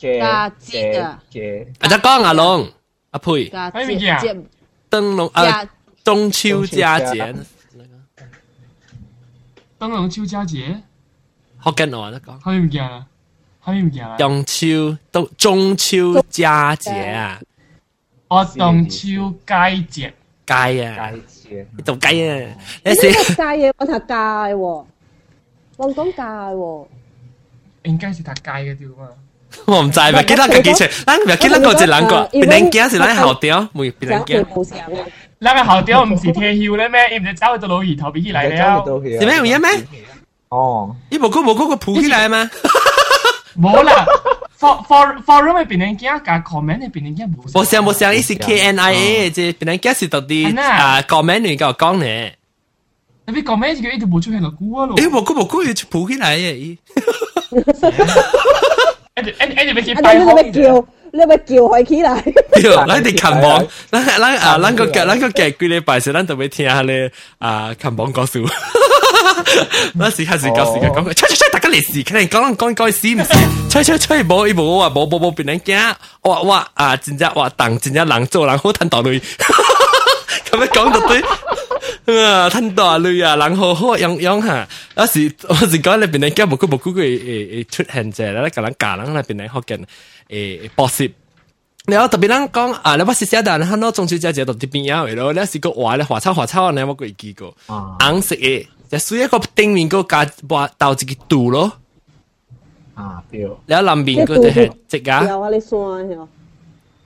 [0.00, 0.20] 嘅
[0.66, 2.68] 嘅嘅，阿德江阿龍
[3.12, 4.20] 阿佩，喺邊嘅啊？
[4.90, 5.68] 燈籠啊，
[6.02, 7.36] 中秋佳節，
[9.78, 10.80] 燈籠秋佳節，
[11.62, 13.06] 學緊我阿德江，喺邊嘅啊？
[13.62, 14.16] 喺邊嘅啊？
[14.18, 17.40] 中秋都中秋佳節啊！
[18.26, 20.12] 我中秋佳節。
[20.50, 21.08] 街啊！
[21.38, 22.36] 街你度雞啊！
[22.84, 24.84] 你食街嘢，我塔街喎，
[25.76, 26.86] 旺角街喎。
[27.84, 29.08] 應該是塔街嗰啲嘛。
[29.66, 34.66] 我唔知，咪記得佢幾長，咱咪記得嗰隻兩個，別人驚是咱後屌，冇別人驚。
[35.40, 37.00] 咱個後屌唔是天曉咧咩？
[37.12, 39.82] 伊唔是走到老二頭邊起來了，是咩樣嘢咩？
[40.50, 42.48] 哦，伊無過無過個抱起來咩？
[43.60, 44.04] 冇啦。
[44.60, 47.50] for for forum 嘅變人機啊，加 comment 嘅變人機冇。
[47.50, 52.30] 冇聲冇聲，呢是 KNIA 即變人機是到底啊 comment 嚟個講呢？
[53.26, 54.96] 你邊 comment 佢一直冇出現落股啊咯？
[54.98, 56.76] 誒，冇股冇股要抱起嚟嘅。
[59.16, 60.86] 一直一直一直俾佢擺好。
[61.12, 62.22] 你咪叫佢起嚟。
[62.52, 68.40] 對，咱哋看網，咱咱啊，咱個咱個嘅幾禮拜時，咱特別聽下咧啊，看網故事。
[69.98, 73.70] 咱時開始講時間講，吹吹吹，大家嚟試，可能講講講試唔試？
[73.70, 79.20] 吹吹吹，冇伊冇話冇冇冇別人驚，哇哇啊，真正哇，當真正人做人好坦道理。
[80.50, 84.68] 咁樣講到對，啊，吞大淚啊，然後好樣樣嚇。
[84.96, 87.02] 有時有時講你邊人家無辜無辜佢
[87.64, 89.84] 誒誒出現者，咧個人家人咧邊人學緊
[90.28, 91.10] 誒博士。
[91.86, 95.32] 然後特別人講啊，你我試下，但係好多中秋節節到啲邊樣嚟咯。
[95.32, 97.46] 你試過話咧華超華超，你有冇過見過？
[98.00, 101.72] 硬食嘅，就需一個頂面個加話到自己度咯。
[102.94, 103.40] 啊，對。
[103.66, 105.24] 你喺南邊嗰度係直噶。
[105.24, 106.28] 有啊，你山係嘛？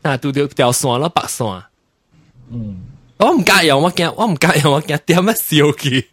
[0.03, 1.63] 啊，度條條山咯，白山。
[2.53, 2.93] 嗯。
[3.25, 6.05] 我唔介意我驚，我唔介意我驚，點乜笑佢？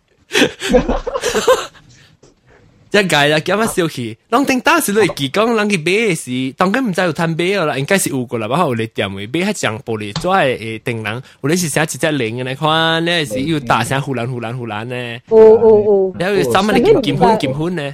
[2.94, 4.16] 一介啦，點乜笑佢？
[4.30, 5.78] 當定當時都係講，人佢
[6.10, 17.94] 買是，當佢唔知有攤買啦，應該是有個啦，然後我哋點位買喺上玻璃，做係誒定人，我哋是寫一隻零嘅咧，看咧是要打成呼蘭呼蘭呼蘭咧，哦哦哦，然後三蚊啲金款金款咧。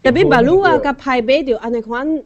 [0.00, 2.22] 特別白鷺啊，甲派俾條安尼款誒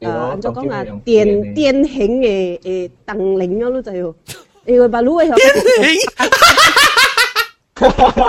[0.00, 4.14] 誒，按照講啊，電電型嘅誒燈鈴咯，就要。
[4.66, 5.30] evalúa y...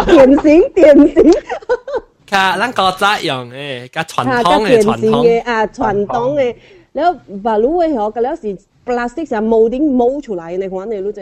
[0.07, 1.31] 典型，典型。
[2.25, 3.47] 卡，咱個怎樣
[3.89, 3.89] 誒？
[3.91, 6.55] 卡傳統嘅傳統嘅啊，傳統嘅。
[6.93, 7.07] แล้ว
[7.45, 8.49] บาลูเอเหรอก็แล้วสิ
[8.87, 11.21] พลาสติกจะโมดิ้งโม出來ในหัวในรู้ใจ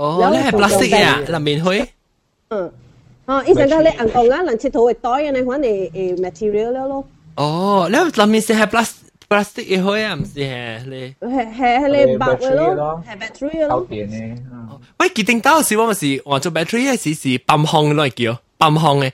[0.02, 1.66] ๋อแล้ว係 plastic อ่ะลำ面灰
[2.52, 2.66] อืม
[3.28, 6.94] อ๋ออีสังก็เลยอังกงอ่ะหลังชิโตไอ้ต้อยในหัวในเอ่อ material แล้ว咯
[7.40, 7.50] อ๋อ
[7.90, 8.98] แล้วลำ面是係 plastic
[9.30, 13.86] plastic 嘅開啊，唔是係咧，係係咧白嘅咯，係 battery 咯。
[14.98, 19.10] 喂，佢頂到時我咪是換做 battery 嘅時是泵風嚟叫，泵風嘅。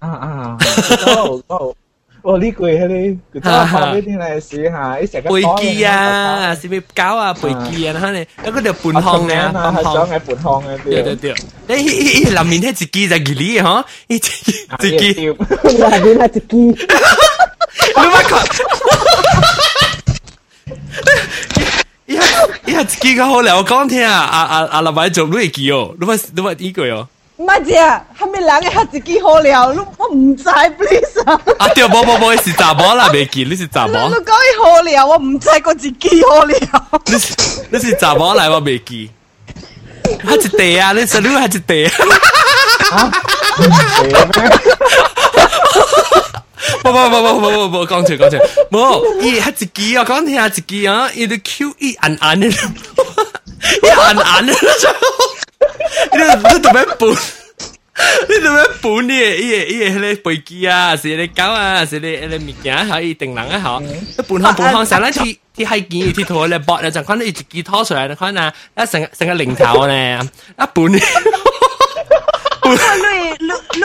[0.00, 0.58] 啊啊，
[1.06, 1.74] 哦哦，
[2.22, 7.96] 我呢句係咧，佢都話俾你嚟試下，一成個背機啊，是咪搞啊背機啊？
[8.00, 11.34] 嚇你，一個就泵風嘅，泵風嘅泵風嘅，對對對。
[11.68, 11.90] 你你
[12.24, 15.36] 你南面係自己就自己嚇，你自己自己，
[15.78, 16.56] 南面係自己。
[17.96, 19.15] 你乜講？
[22.06, 22.14] 伊
[22.66, 24.80] 伊下一记较好料，我讲听啊，啊啊啊！
[24.80, 27.08] 老板做你记哦，你咪你咪依句哦。
[27.38, 27.74] 唔系姐，
[28.18, 29.66] 系咪人嘅下一记好料？
[29.98, 31.34] 我唔知，please 啊。
[31.58, 34.08] 啊对，冇冇冇，是查某啦，未记，你是查某。
[34.08, 36.58] 你讲伊好料，我唔知个一记好料。
[37.06, 37.34] 你是
[37.70, 39.10] 你是查某来，我未记。
[40.24, 41.90] 下一地啊，你食你下一地啊。
[42.96, 43.12] 啊？
[46.86, 46.86] 冇冇冇冇冇冇
[47.68, 48.36] 冇講住講住，
[48.70, 52.70] 冇伊係自己啊，講聽下自己啊，伊啲 Q 伊硬硬嘅，
[53.82, 54.58] 伊硬硬嘅，
[56.12, 57.08] 你你做咩本？
[58.28, 59.08] 你做咩本？
[59.08, 70.20] 你伊伊迄個飛機啊，是你狗啊，是你迄個物件好，伊定人啊好，一本行本行，成日去去海見去拖咧搏咧，就看到伊自己拖出來，你看啊，一成成個零頭咧，
[70.56, 71.00] 一本。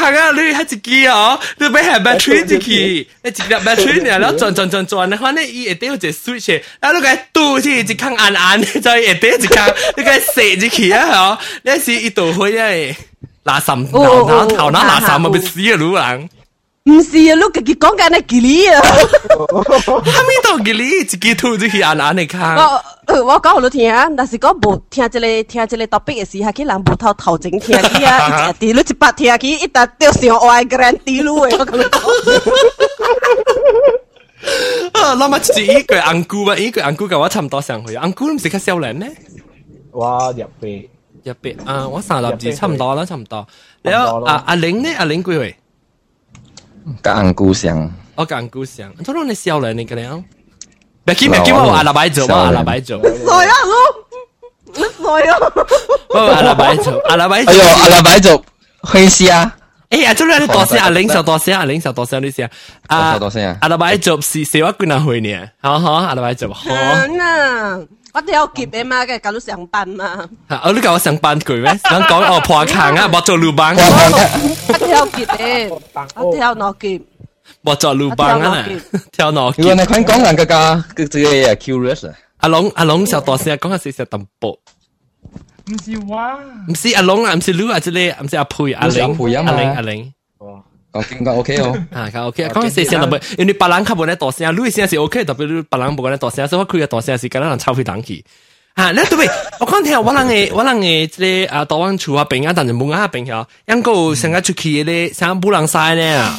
[0.04, 0.64] 行啊，你一
[1.00, 11.38] 支哦，你俾係 battery 一支，你一粒 battery 嚟咯，轉轉轉轉，你看你一定要一 switch，啊，你個肚子一坑硬硬，再一定一坑，你個射一支啊，嗬，
[11.74, 12.94] 你是一度灰啊，
[13.44, 16.28] 拿什拿拿頭拿拿什咪死啊，老人。
[16.86, 21.02] 唔是啊，Luca 佢講緊係吉利啊，喺邊度吉利？
[21.04, 22.58] 自己吐咗去眼眼嚟看。
[22.58, 29.68] 我我講好多聽，但是講無聽即個聽即個 topic 嘅時候，佢人無頭頭前聽啲啊，一直啲你一百聽佢一直
[29.98, 32.10] 掉上我嘅 grand 啲路嘅，我咁講。
[35.00, 39.10] 啊，那麼就一個安姑吧，一個安姑嘅我差唔多上去，安姑唔識較少人咩？
[39.90, 40.86] 我入邊
[41.22, 43.46] 入邊啊，我三十字差唔多啦，差唔多。
[43.80, 44.90] 然後啊，阿玲呢？
[44.98, 45.56] 阿玲幾歲？
[47.02, 50.22] 甲红姑相，我甲红姑相，你做你笑人你个样，
[51.04, 55.36] 别去别去，我阿拉白做，我阿拉白做，衰啊我，衰啊，
[56.10, 58.42] 我阿拉白做，阿拉白，哎呦阿拉白做，
[58.82, 59.50] 很香。
[59.90, 62.48] 哎呀，做你多声啊，零首多声啊，零首多声你声
[62.88, 66.66] 啊，多声啊，阿拉白做是是我跟阿会呢，好好阿拉白做好。
[68.14, 70.04] 我都有夾你媽嘅，搞到上班嘛。
[70.46, 71.76] 啊，你搞我上班佢咩？
[71.88, 73.74] 想講哦，破坑啊，冇做路棒。
[73.74, 75.68] 我都有夾你，
[76.14, 77.02] 我都有攞夾。
[77.64, 78.64] 冇做路棒啊，
[79.10, 79.64] 跳攞夾。
[79.66, 82.14] 原來佢講人嘅㗎，佢自己係 curious 啊。
[82.36, 84.50] 阿龍，阿龍，小大聲講下四隻淡薄。
[85.66, 90.12] 唔是我，唔是阿龍啊，唔是 Lu 啊，即係唔是阿佩、阿玲、阿玲、阿玲。
[91.02, 98.24] 讲讲 OK 哦，啊，讲 OK，讲细声就袂，因为别人较无咧大声，你声是 OK，特别你别人无咧大声，所以我开个大声是敢若人臭屁人去。
[98.74, 99.30] 啊，那对袂，
[99.60, 106.16] 我讲听我人诶，我人诶，即个啊，大湾厝啊，边啊，但是门啊边遐，因个成个出去咧，啥无人晒呢？
[106.20, 106.38] 啊，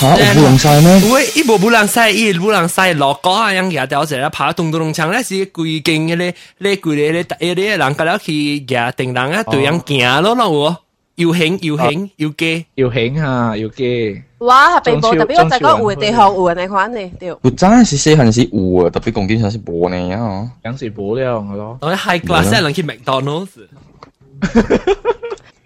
[0.00, 1.00] 吓，无人晒咩？
[1.12, 10.76] 喂，伊无无人晒，伊无人晒，落歌啊，因牙掉成日爬咚咚咚锵，那是规间迄个，咧规个咧，迄个人个了去牙定人啊，对人行咯，那我。
[11.18, 14.22] 要興要興要記要興嚇要記。
[14.38, 17.38] 哇，係被捕特別嗰陣嗰湖地學湖人嚟款你屌。
[17.42, 21.78] 我真係細陣時湖啊，特別講緊陣時冇你啊，陣時冇呢樣嘅咯。
[21.80, 23.46] 我喺 high class 係能去麥當勞。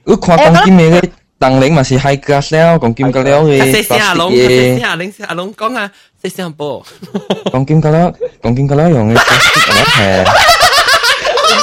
[0.05, 1.11] 我看講緊咩嘅？
[1.39, 3.61] 當然嘛是 high class 了，講緊個了嘅。
[3.75, 5.91] 謝謝阿龍，謝謝阿龍，阿龍講啊，
[6.23, 6.83] 謝謝阿波。
[7.53, 8.11] 講緊個了，
[8.41, 9.23] 講緊個了用嘅。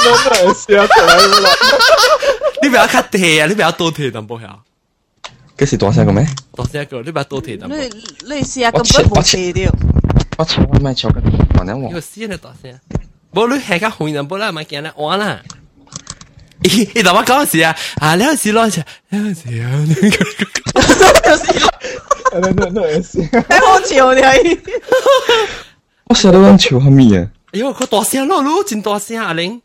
[0.52, 1.48] 試下同你攞。
[2.62, 4.48] 呢邊有 cut 鐵啊，呢邊有多鐵，但冇有。
[5.58, 6.26] 幾時多聲個咩？
[6.56, 7.76] 多聲一個，呢邊有多鐵，但冇。
[7.76, 8.02] 你
[8.34, 9.70] 你試下咁樣冇鐵掉。
[10.38, 11.16] 我超咪超緊，
[11.58, 11.90] 我呢我。
[11.92, 12.78] 要試你多聲。
[13.32, 15.40] 冇你係個紅人波啦，咪見啦，我啦。
[16.62, 16.88] 咦？
[16.94, 17.74] 你同我講時啊？
[17.98, 21.30] 啊，呢個時攞住，呢個時啊，呢個。
[21.30, 21.70] 有時。
[22.32, 23.20] 那那那也是。
[23.48, 24.22] 哎，我笑你。
[26.04, 27.28] 我笑到咁笑下面啊！
[27.52, 29.60] 哎呦，佢大聲咯，咯，真大聲啊，阿玲。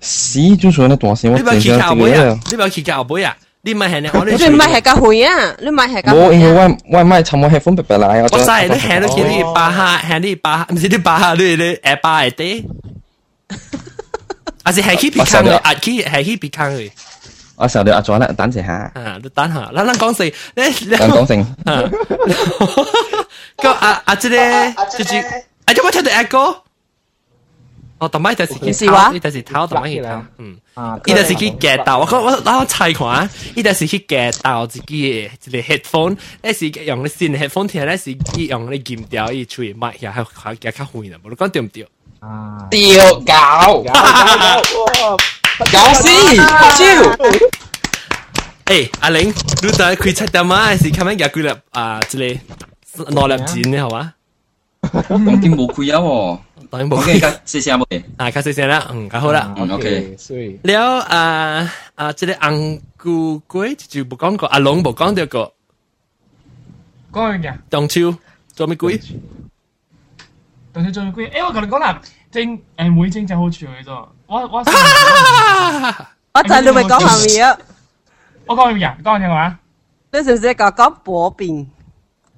[0.00, 2.38] 屎就算你大聲，我整咗自己啦。
[2.50, 3.34] 你咪去教杯啊！
[3.64, 5.32] 你咪係你我你唔係係教會啊！
[5.60, 6.12] 你咪係教。
[6.14, 6.52] 我因為
[6.90, 8.26] 我我咪尋我係分別別嚟啊！
[8.32, 12.64] 我曬你係你見你巴哈，係你巴哈，唔是你巴哈，你你誒巴係啲。
[14.64, 14.72] 啊！
[14.72, 16.90] 是係去別坑嘅，啊去係去別坑嘅。
[17.56, 18.72] 我成日阿咗啦，等陣下。
[18.96, 21.40] 啊，你等下，嗱嗱講成，你你講成。
[21.64, 21.88] 啊，
[23.58, 24.14] 咁啊啊！
[24.16, 25.24] 即係，即係，
[25.66, 25.74] 啊！
[25.74, 26.56] 做乜聽到阿哥？
[28.02, 33.06] 哦，同埋就自己偷，呢就是偷，同埋佢偷，嗯，呢就是去夹到，我我我猜看，
[33.54, 38.10] 呢就是去夹到自己一個 headphone，呢是用你新 headphone 听，呢是
[38.48, 41.86] 用你金條一吹麥，也係係夹較遠啦，無論講對唔对？
[42.18, 42.80] 啊，對，
[43.24, 43.84] 搞，
[45.70, 47.28] 搞死，招。
[48.64, 52.00] 诶，阿玲，你在開七點还是咁咩廿幾粒啊？
[52.08, 52.40] 之类，
[52.96, 54.12] 攞粒钱嘅好嘛？
[54.90, 56.40] 我點冇开啊？
[56.72, 56.96] 当然冇。
[56.96, 57.84] OK，谢谢阿妹。
[58.16, 59.54] 啊，卡谢谢啦，嗯，较好啦。
[59.58, 60.16] 嗯，OK。
[60.62, 65.52] 了啊啊，这个红菇龟就不讲过，阿龙不讲到过。
[67.12, 67.54] 讲完嘅。
[67.68, 68.16] 中秋
[68.54, 68.96] 做咩鬼？
[70.72, 71.26] 中秋做咩鬼？
[71.28, 73.92] 诶，我同你讲啦，蒸诶每蒸就好處嘅啫。
[74.26, 74.64] 我我
[76.32, 77.58] 我就你咪講後面啊！
[78.46, 79.58] 我講完呀，講完嘅話。
[80.10, 81.66] 你是不是講講薄餅？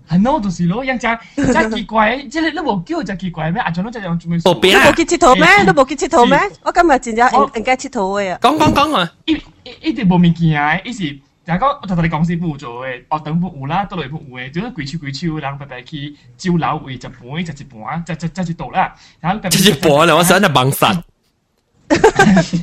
[0.06, 3.60] 係咯，到時咯，人家真係奇怪，即係你都冇叫就奇怪咩？
[3.62, 4.38] 阿長都就用做咩？
[4.40, 4.86] 冇變啊！
[4.90, 5.46] 冇見切圖咩？
[5.66, 6.38] 都冇見切圖咩？
[6.62, 8.38] 我今日見咗人家切圖嘅啊！
[8.42, 9.10] 講講講啊！
[9.24, 9.40] 一
[9.80, 10.78] 一定冇物件啊！
[10.84, 11.12] 一時
[11.46, 17.12] 就講我同你講先冇做嘅，我等不有啦，都嚟不有嘅，就是鬼手鬼手，人特別去招樓為一盤，
[17.44, 18.94] 就一盤，就就就一度啦。
[19.22, 21.00] 一盤啦，我想就掹實。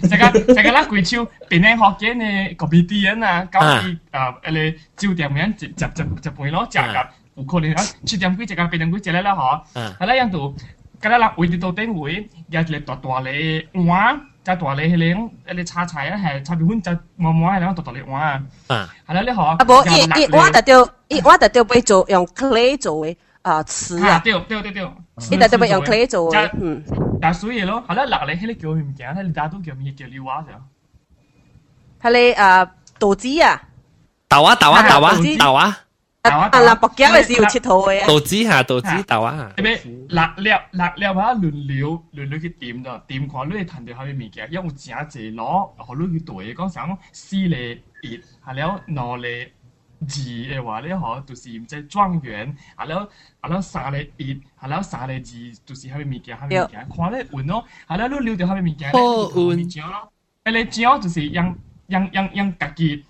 [0.10, 1.64] 大家大家啦，鬼手邊啲
[1.98, 2.14] 學嘅
[2.48, 2.54] 呢？
[2.54, 7.08] 個別啲人啊，搞啲誒誒，酒店嘅人接接接接盤咯，接夾。
[7.42, 9.34] 五可能啊，七點幾一間八點幾食咧啦
[9.74, 10.56] 嗬，係啦，印度，
[11.02, 18.32] 咁啦啦，會到到頂會，又嚟大大嚟碗，就大嚟係你你叉柴啊，係叉住碗就慢慢係咁大大嚟碗
[18.68, 24.98] 啊，係啦，你嗬，啊冇，一一碗就掉，一碗就掉杯做用 clay 做嘅啊瓷啊，掉掉掉掉，
[25.32, 26.84] 一就掉杯用 clay 做嘅，嗯，
[27.20, 33.62] 但所以咯，係啦，落嚟係你叫佢唔驚，係你打到叫佢叫你話就，係你啊豆子啊，
[34.30, 35.78] 豆啊豆啊豆啊豆啊。
[36.22, 36.46] 啊！
[36.50, 39.52] 立白鏡咪是要切肚嘅，豆子下豆子豆啊！
[39.58, 41.34] 你咩辣料辣料啊？
[41.34, 49.52] 亂料亂料去點咗，點看你彈到後面面嘅，因為正濟攞好多去對嘅，講想四咧一，下了兩咧
[50.02, 53.10] 二嘅話咧，嗬，就是唔知狀元，下了
[53.42, 60.12] 下了三咧一，下了三咧二，就是後面面嘅，後面面嘅，看咧換咯，下了都料到後面面嘅咧，換咗咯，
[60.44, 61.56] 誒你只要就是讓
[61.88, 63.06] 讓讓讓自己。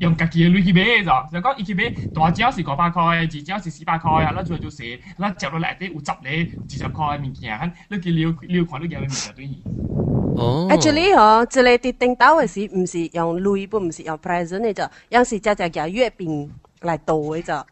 [0.00, 4.32] 用家己的人民币就，讲后人民大招是五百块，小招是四百块呀。
[4.34, 9.48] 那做就是，那捡落来啲有十块、二十块的物件，你去了了款都叫你面对。
[10.36, 10.68] 哦。
[10.70, 16.48] Actually 呵，之类啲订到嘅时，唔是用钱，不唔是用 present 嘅就，要是家家嘅月饼
[16.82, 17.66] 来度嘅就。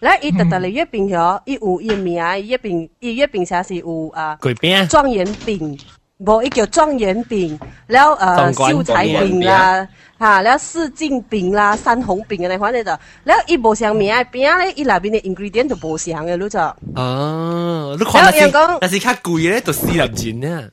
[0.00, 5.78] 来一沓沓的月饼哦，一五一米啊，月饼，一月饼上是有啊，鬼饼状元饼。
[6.24, 7.58] 无一个状元饼，
[7.88, 9.86] 了呃秀才饼啦，
[10.18, 16.74] 哈了四进饼啦，三红饼啊，那反正的，了伊无像面啊饼咧伊内边的 ingredient 都无像嘅，撸着。
[16.94, 20.68] 哦，你看那，但是较贵咧，就四两斤呢。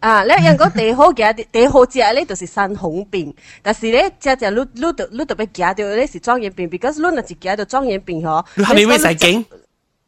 [0.00, 8.42] 啊，了人讲第好嘅，第好只咧就是三红饼，但是咧只只撸撸都撸都被夹到，那是状元饼，s e 撸那是夹到状元饼嗬。
[8.54, 9.44] 你还没再讲？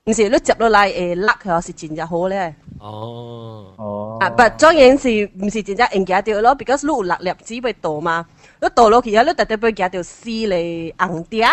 [0.04, 2.52] 唔時都接到嚟誒甩佢，有時剪就好咧。
[2.80, 5.08] 哦，哦，啊，不當然是
[5.40, 8.26] 唔是剪只硬夾掉咯，because 碌落粒子被倒嘛，
[8.60, 11.48] 碌倒落去啊，碌特特被夾掉四嚟硬點，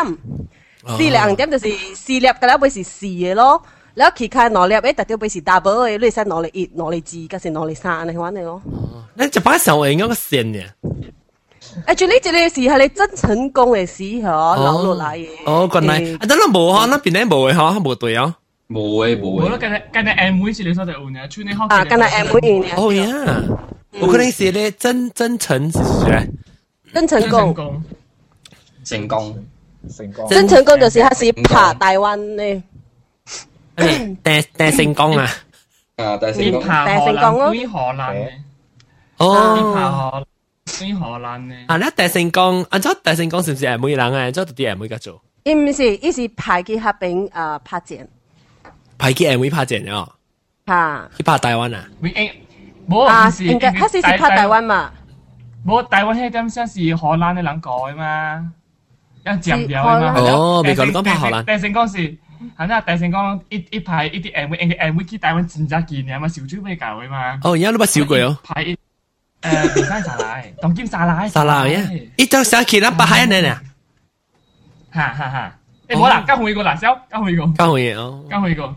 [0.87, 3.61] 四嚟硬點就是四粒，但係被是四嘅咯。
[3.97, 8.59] แล้วขี่คานอเลยเอ๊ะแต่เดียวไปสีดาเบอร์เอ้เลยเส้นนอเลยอีนอเลยจีก็เส้นนอเลยซาในวันนี้เนาะ
[9.17, 10.67] นั่นจะป้าสาวเองก็เส้นเนี่ย
[11.89, 14.29] actually 这个是係你真成功嘅事嗬，
[14.63, 15.27] 流落嚟嘅。
[15.47, 18.33] 哦，原來啊，等等冇嗬，那邊咧冇嘅嗬，冇對啊。
[18.69, 19.41] 冇誒冇誒。
[19.41, 21.67] 好啦，跟係跟係 M V 是你所哋換嘅，穿你開。
[21.73, 22.69] 啊，跟係 M V 嘅。
[22.77, 23.59] 哦呀，
[23.99, 26.29] 我可能寫咧真真成學，
[26.93, 27.83] 真成功，
[28.85, 29.43] 成功，
[29.89, 30.29] 成功。
[30.29, 32.61] 真成功就是開始爬大灣咧。
[34.21, 35.23] 但但成功啊！
[35.95, 37.45] 啊，但成功，但成功咯。
[37.49, 38.29] 荷蘭嘅，
[39.17, 40.27] 哦，爬荷
[40.65, 41.53] 飛荷蘭嘅。
[41.67, 44.27] 啊，那但成功，啊，咗但成功是唔是係每人啊？
[44.27, 45.15] 咗啲係每個做？
[45.45, 48.05] 唔是，伊是排佢合併啊，拍展。
[48.99, 50.07] 排去 MV 拍正哦，
[50.67, 51.85] 嚇，去拍台灣啊？
[52.87, 54.91] 冇啊，應該黑時時拍台灣嘛？
[55.65, 58.51] 冇台灣迄點先是荷蘭嘅人改嘛，
[59.25, 60.13] 一佔掉啊嘛。
[60.19, 62.15] 哦，美國你講拍荷蘭，但成講是。
[62.57, 67.37] 係啦，大成講一一排一啲 MV MV 機台灣真正見嘅嘛，小豬咩搞嘅嘛。
[67.43, 68.37] 哦，而家你咪小鬼哦。
[68.45, 68.73] 排一
[69.41, 71.27] 誒，唔使沙拉，當兼沙拉。
[71.27, 73.61] 沙拉嘅，一張相見啦，八海人嚟啊。
[74.91, 75.53] 哈哈哈！
[75.89, 77.45] 誒，冇啦，交換一個啦，交交換一個。
[77.57, 78.75] 交換一個，交換一個。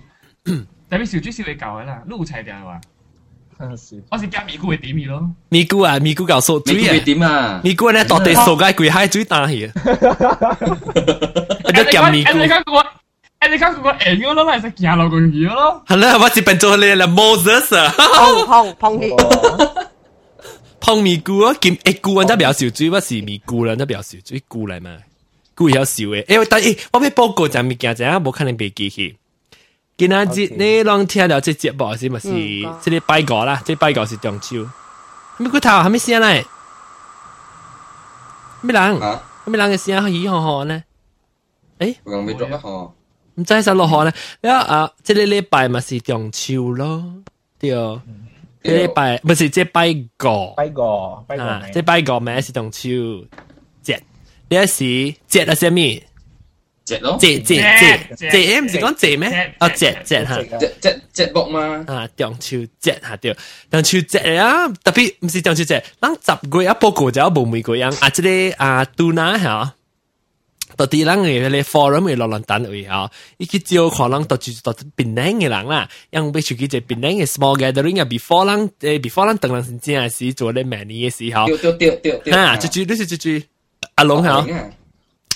[0.88, 2.80] 代表小豬笑你搞嘅啦，撈齊就係話。
[4.10, 5.30] 我是加米姑嘅點嘢咯。
[5.50, 7.60] 米姑啊，米姑搞數，米姑點啊？
[7.62, 9.70] 米姑咧，度地數嘅鬼閪最大嘢。
[11.66, 12.30] 你加米姑。
[13.38, 15.82] 哎，你看我哎，我攞嚟食行路咁樣咯。
[15.86, 17.92] 係啦，我是變做你啦 Moses 啊。
[17.96, 19.84] 碰碰碰佢。
[20.80, 24.96] 碰米姑啊，見一姑人則比較少追，我是米姑人則比較少追姑嚟嘛。
[25.56, 29.16] 姑要少嘅，因為但係我俾報告就物件就啊，冇可能被記起。
[30.06, 32.28] 今仔日你啷聽到這節目是不是？
[32.82, 34.66] 这里拜五啦，这拜五是中秋。
[35.36, 36.44] 咪骨頭係咩聲咧？
[38.62, 38.98] 咩人？
[39.44, 40.82] 咩人嘅聲起好好呢？
[41.78, 42.92] 我仲未做咩好？
[43.36, 44.10] 唔知啥落好呢？
[44.40, 47.04] 然啊，这里礼拜咪是中秋咯，
[47.60, 48.02] 对哦。
[48.64, 52.88] 这礼拜不是这拜五，拜五，拜五，这拜五咩是中秋
[53.84, 53.98] 節。
[54.48, 55.54] 呢是节啊？
[55.54, 55.78] 什么？
[56.84, 59.54] 節咯，節節節節唔是講節咩？
[59.58, 60.36] 啊節節嚇，
[60.80, 63.36] 節節目嘛啊中秋節嚇對，
[63.70, 69.72] 中秋節啊特別唔是中秋節，咱十月一報告就冇每個人啊，即個啊杜娜嚇，
[70.76, 83.46] 到底咱嘅咧 forum 嘅落落單位嚇，依啲只有可能到住到邊領嘅人啦，因為自己就邊領嘅 small gathering 啊，before 咱誒 before 咱等人先知啊，是做咧 many 嘅時候，對對對對對，嚇，就住呢就住
[83.94, 84.46] 阿龍嚇，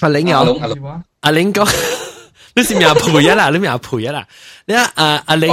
[0.00, 0.60] 阿玲有。
[1.26, 1.66] 阿林哥，
[2.54, 4.24] 你是名婆呀啦，你名婆呀啦，
[4.66, 4.88] 你啊
[5.24, 5.50] 阿林，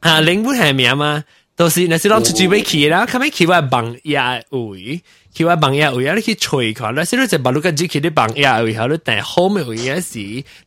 [0.00, 1.22] 阿林不系名嘛，
[1.54, 5.02] 到时那是攞出去俾企啦，佢咪企話 bằng ya 位，
[5.34, 10.18] 企話 bằng ya 位啊，你去吹佢，那是攞隻白鹿跟住企啲 bằng ya 位，後你但 home 位啊時，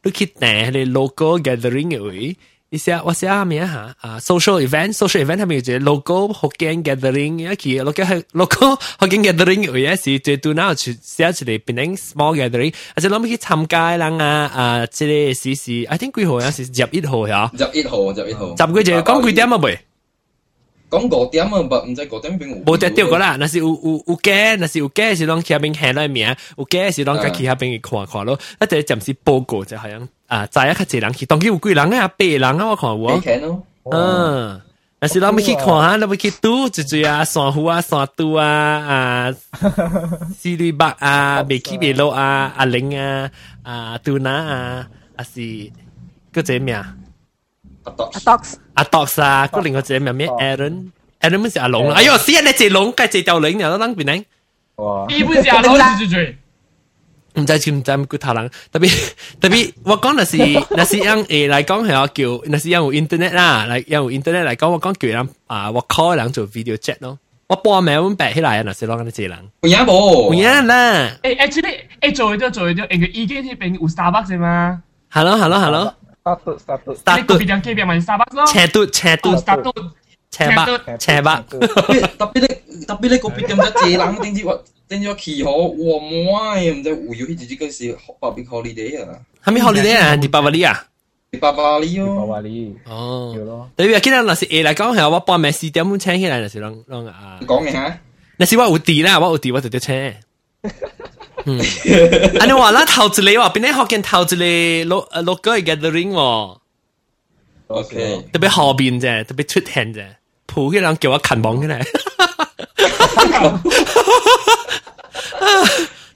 [0.04, 2.38] 你去但係 local gathering 位。
[2.74, 16.16] 一些我写下面哈啊，social event，social event 下面有只 local Hokkien gathering，一起 local local Hokkien gathering 有嘢是最多嗱，去写一个 Penang small gathering，而且谂起参加人啊啊，即个是是，I think
[16.20, 17.52] 几号啊是十一号呀？
[17.56, 18.56] 十一号，十一号。
[18.58, 19.56] 十几只讲几点啊？
[19.58, 19.78] 未？
[20.94, 33.10] 讲嗰点啊，不唔知嗰点边我冇跌掉过啦，那是有有有鸡，那是乌鸡是当其他边行对面，乌鸡是当其他边去看看咯，一啲暂时报告就系样啊，再一个只人去当叫有几人啊，白人啊我看乌。
[33.92, 34.62] 嗯，
[35.00, 39.32] 但是当唔去跨，当唔去赌，就最啊山虎啊山猪啊啊，
[40.40, 43.30] 四对八啊，未起未落啊，阿玲啊
[43.64, 44.88] 啊，杜娜啊，
[45.18, 45.42] 啊是
[46.32, 46.80] 嗰只名。
[47.90, 48.42] Atox
[48.82, 51.96] Atox 啊，嗰另外隻名咩？Aaron，Aaron 唔是阿龍啦。
[51.96, 52.46] 哎呦，死人！
[52.46, 54.24] 你隻龍計隻條龍，然後當邊呢？
[54.76, 55.06] 哇！
[55.10, 56.38] 伊不是阿龍，是誰？
[57.36, 59.10] 唔知唔知唔顧他人，特別
[59.42, 60.38] 特別，我講那是
[60.72, 67.18] 那是用誒來講係要叫，那是用 internet 啦，嚟用 internet 嚟講，我講叫人啊，我 call 人做 video chat 咯。
[67.48, 69.38] 我報名揾白起來啊，那是攞緊啲字人。
[69.62, 71.10] 唔呀冇，唔呀啦。
[71.24, 74.84] 誒，actually，誒做咗做咗，誒佢已經係變 Starbucks 嘛。
[75.12, 75.96] 係咯係咯係咯。
[76.24, 78.48] status status status Ini bidang kayak biar main sabak loh.
[78.48, 79.38] Cetut, cetut.
[79.44, 79.84] status statut.
[80.34, 81.46] Cebak, cebak.
[82.18, 84.58] tapi tapi 你特別你個邊咁多借冷，定知話
[84.90, 89.20] 定知話企好，我唔愛唔知會要去自己嗰時八邊 holiday 啊。
[89.46, 89.62] 係咪 à?
[89.64, 90.18] holiday 啊？
[90.18, 90.84] 迪巴巴利啊？
[91.30, 92.06] 迪巴巴利哦。
[92.10, 92.76] 迪巴巴利。
[92.90, 93.34] 哦。
[93.38, 93.70] 係咯。
[93.76, 97.40] 對啊，今日嗱是 A 嚟講係我幫咩事點樣請起來，嗱是啷啷啊？
[97.44, 98.00] 講嘅嚇。
[98.40, 100.16] 嗱是我有地啦，我有地我就得請。
[101.46, 101.60] 嗯，
[102.40, 106.58] 啊你話啦頭一嚟喎，邊啲學見頭一嚟落落個 gathering 喎
[107.68, 110.06] ，OK，特別後邊啫，特別出現啫，
[110.46, 111.86] 抱起人叫我看望起來，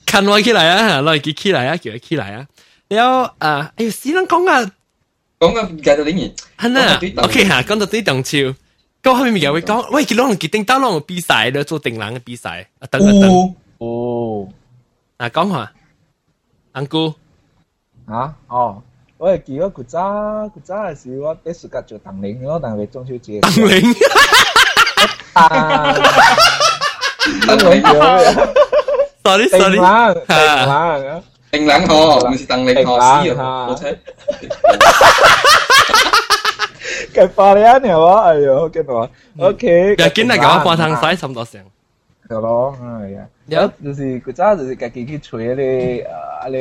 [0.06, 2.48] 看望起來啊，攞佢起來啊，叫佢起來啊，
[2.90, 4.62] 了啊，哎呦死人講啊，
[5.40, 8.38] 講啊 gathering，係啦，OK 嚇，講到對動潮。
[9.04, 12.60] ก็ให้มีเกี่ยวไว้ก็ว่ากี่ลองกี่ติงต้าลองปีสายเด้อตัวติงหลังปีสาย
[12.92, 13.34] ตั้งตั้ง
[13.80, 13.90] โอ้
[15.18, 15.72] 啊，講下，
[16.74, 17.12] 阿姑，
[18.06, 18.80] 啊，哦，
[19.18, 23.42] 我係記得古早古早嘅時，我第時間做鄧玲，我但係中秋節。
[23.42, 23.96] 鄧玲，
[25.34, 25.96] 啊，
[27.48, 27.82] 鄧玲
[29.24, 33.98] ，sorry sorry，鄧玲，鄧玲，鄧玲河，唔是鄧玲河，是河，我猜。
[37.16, 39.10] 佢發你啊，你話，哎呦，跟我
[39.40, 41.66] ，OK，今日講半 tháng 使咁多聲。
[42.32, 45.64] ก็ร้องไห้อ่ะเดี๋ยวดูสิกูจ้าดูสิแกกินกี่ช่วยอะไร
[46.44, 46.58] อะไร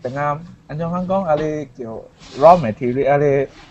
[0.00, 0.34] แต่งาม
[0.66, 1.42] อันจะฟังก้องอะไร
[1.74, 1.94] เกี่ยว
[2.42, 3.24] ร้อบแมทีเรียอะไร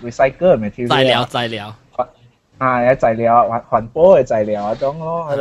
[0.05, 1.70] รีไซเคิลแมทีเรียใจเหลียวใจเหลียว
[2.61, 3.36] อ่าใจเหลียว
[3.70, 5.39] ขวัญโป้ใจเหลียวจ้องร้องอะไ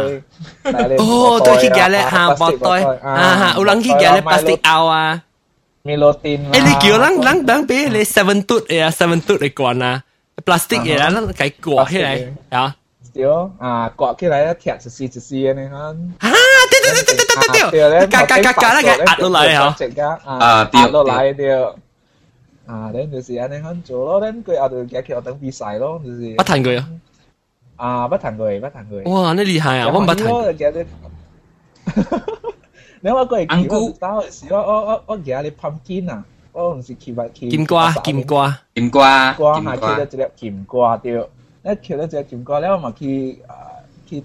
[0.91, 1.09] รโอ้
[1.47, 5.07] ตัวขี้แกเลยวฮาบอตตอยอ่าฮะอุลังขี้แกเลยพลาสติกเอาอ่ะ
[5.89, 9.95] มีโลตินเอ้ยเกี่ยวลังลังแังไปเลยเซเว่นตุ๊ดเอ่ะเซเว่นตุ๊ดเลยก่อนนะ
[10.47, 12.11] พลาสติกเอ่ะแล้วไก่กัวให้ไหน
[12.53, 12.67] เหรอ
[13.17, 13.25] 对
[13.59, 15.79] 啊，割起来貼一絲一絲嘅，你看。
[16.21, 16.37] 嚇！
[16.71, 19.71] 對對對對對對對，夾夾夾夾啦，夾壓落嚟嚇。
[19.79, 21.61] 直夾啊，壓落嚟對。
[22.67, 26.21] 啊，恁就是安尼看做咯，恁佢後頭夾起學等比賽咯，就是。
[26.37, 26.89] 捌彈佢啊！
[27.77, 29.09] 啊，捌彈佢，捌彈佢。
[29.11, 29.91] 哇，你厲害啊！
[29.95, 30.85] 我唔捌彈。
[33.01, 37.49] 你我過嚟見我，但係時我我我我夾你 pumpkin 啊，我唔是夾埋夾。
[37.51, 41.27] 金瓜，金瓜，金瓜，瓜下夾咗一粒金瓜對。
[41.67, 43.39] 咧橋咧就全國咧，我咪去
[44.09, 44.23] 去。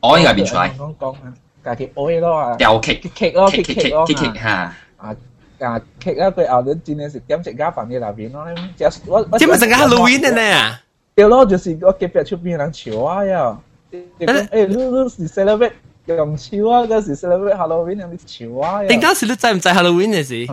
[0.00, 0.70] 我應該邊出嚟？
[0.76, 1.18] 講講啊，
[1.64, 2.54] 架佢我咯啊。
[2.56, 4.74] 掉劇劇咯，劇劇咯嚇。
[4.96, 5.16] 啊
[5.60, 9.38] 啊劇咧，佢後年今年是點食家飯嘅那邊咯，就我我。
[9.38, 10.76] 即咪成個 Halloween 嘅呢？
[11.14, 13.58] 對咯，就是我隔壁出邊人潮啊呀！
[13.92, 14.26] 誒，你
[14.66, 15.72] 你是 celebrate
[16.06, 18.82] 用潮啊，嗰時 celebrate Halloween 有啲潮啊！
[18.82, 20.52] 你嗰時你制唔制 Halloween 嘅事？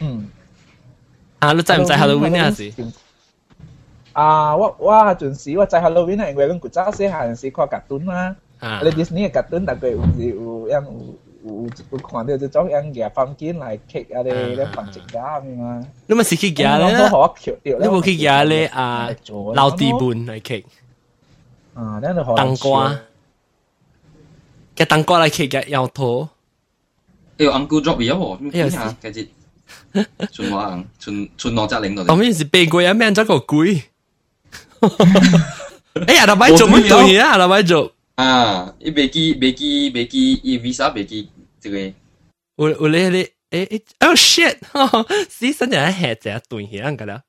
[0.00, 0.28] 嗯。
[1.38, 2.92] 啊，你制唔制 Halloween 嘅事？
[4.12, 8.28] 啊，我我嗰陣時我在 Halloween 係因為阮古早細漢時看卡通嘛，
[8.60, 10.84] 你 Disney 嘅卡通大概有有樣
[11.44, 15.82] 有有看到即種樣嘅放緊嚟 kick 啊咧咧放隻架咁嘛。
[16.06, 16.86] 你咪是去架咧？
[16.88, 19.08] 你冇去架咧啊？
[19.54, 20.64] 老地盤嚟 kick
[21.74, 23.00] 啊，你度當瓜，
[24.76, 26.28] 嘅當瓜嚟 kick 嘅搖頭。
[27.38, 28.94] 哎呦，uncle drop 嘢喎，咩嘢？
[29.10, 29.30] 繼
[29.94, 32.04] 續，存我存存兩隻零度。
[32.04, 33.84] 後面是背龜啊，咩隻個龜？
[36.06, 37.36] 哎呀，老白做乜做嘢啊？
[37.36, 38.72] 老白做啊！
[38.80, 41.28] 你别记别记别记，伊 visa 别记
[41.60, 41.92] 这个。
[42.56, 44.54] 我我咧咧，诶诶，oh shit！
[45.28, 47.20] 死神人系只断起人噶啦。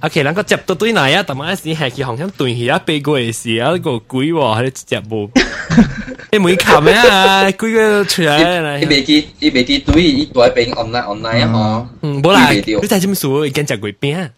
[0.00, 1.22] OK，咱个接到对哪呀？
[1.22, 5.28] 他妈是系去航向断起啊，背过嘅事啊，个鬼喎，喺只接冇。
[6.32, 7.50] 你冇看咩啊？
[7.52, 8.76] 鬼个出来啦！
[8.78, 11.90] 你别记，你别记对，伊对边 online online 啊！
[12.00, 14.32] 嗯，冇啦，你睇清楚，已经食鬼边。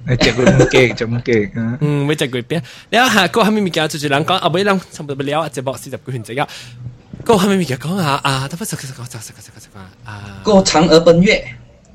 [0.00, 1.50] 唔驚，就唔驚。
[1.80, 2.62] 嗯，要食幾遍？
[2.88, 6.48] 然後下個後面物件就是人講，後尾人差唔多不了，一百四十幾分鐘啊。
[7.24, 10.40] 個後面物件講下啊，得不十個十個十個十個十個啊。
[10.42, 11.44] 個嫦娥奔月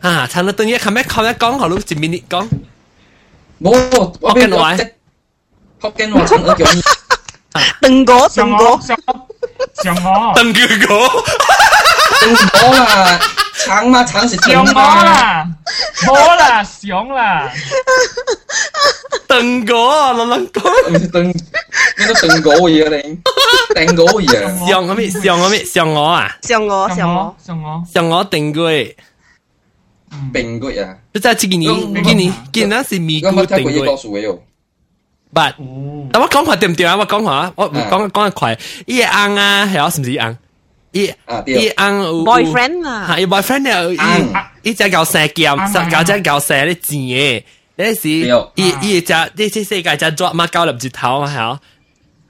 [0.02, 2.48] 啊，嫦娥奔月，後尾後尾講好咯，前面你講。
[3.62, 4.92] 冇，我跟我玩，
[5.82, 6.82] 我跟我嫦娥叫你。
[7.82, 9.16] 鄧果，鄧果，上我，
[9.82, 11.08] 上我，鄧哥哥，
[12.28, 13.20] 鄧果啦。
[13.66, 15.44] 橙嘛，橙食用我啦，
[16.08, 17.52] 我啦，想啦，
[19.28, 23.18] 燉果啊，老老哥，唔是燉，咩都燉果嘢啊你，
[23.82, 25.10] 燉果嘢，上我咩？
[25.10, 25.66] 上我咩？
[25.66, 26.38] 上我啊？
[26.44, 28.72] 上我，上我，上我，上我燉果，
[30.32, 30.94] 燉果啊！
[31.12, 33.64] 即係今年，今年，今年是美國燉
[34.26, 34.44] 果。
[35.34, 35.54] but，
[36.14, 36.96] 但我講話對唔對啊？
[36.96, 40.38] 我講話，我講講得快，依個硬啊，係我是唔是硬？
[40.96, 41.14] 伊
[41.48, 45.54] 伊翁 boyfriend 啊，係 boyfriend 啊，伊伊只搞蛇劍，
[45.92, 47.44] 搞只搞蛇咧錢嘅，
[47.76, 48.10] 呢時
[48.56, 51.60] 伊伊只呢啲世界只 drop 乜交粒字頭啊，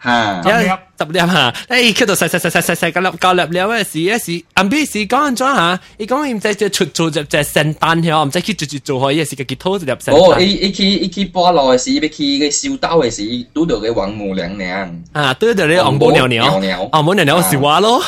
[0.01, 10.33] 係啊，嚇，執粒嚇，咧伊叫到細細細細細細嗰粒交粒了嗰時，嗰時暗邊時講緊咗嚇，伊講伊唔知只出做只只聖誕喎，唔知去做做做開嘢時個結拖就入聖誕。
[10.33, 15.03] 哦，伊伊去伊去波羅嘅時，要去個小島嘅時，拄到個王母娘娘。
[15.13, 16.47] 啊，拄到你王母娘娘，
[16.91, 18.01] 王母娘娘是我咯。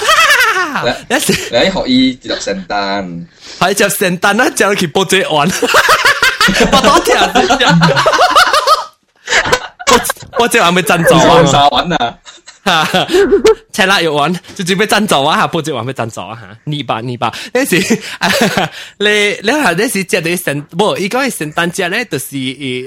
[0.83, 1.19] 啦，你你
[1.69, 3.27] 学以接入圣诞，
[3.59, 7.57] 係接圣诞啦，就去波姐玩，我多謝，
[10.37, 12.17] 波姐玩咪真做啊，啥玩啊，
[12.63, 13.07] 哈，
[13.73, 17.79] 赤辣肉玩，就准备真做啊，下波姐玩咩真做啊，吓，你吧你吧，那時
[18.99, 19.07] 你
[19.41, 22.35] 你下那時接你圣，不，依家係圣诞节咧，就是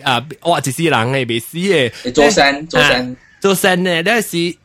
[0.05, 4.57] 啊，我一世人诶，未死诶，做生做生做生呢，那時。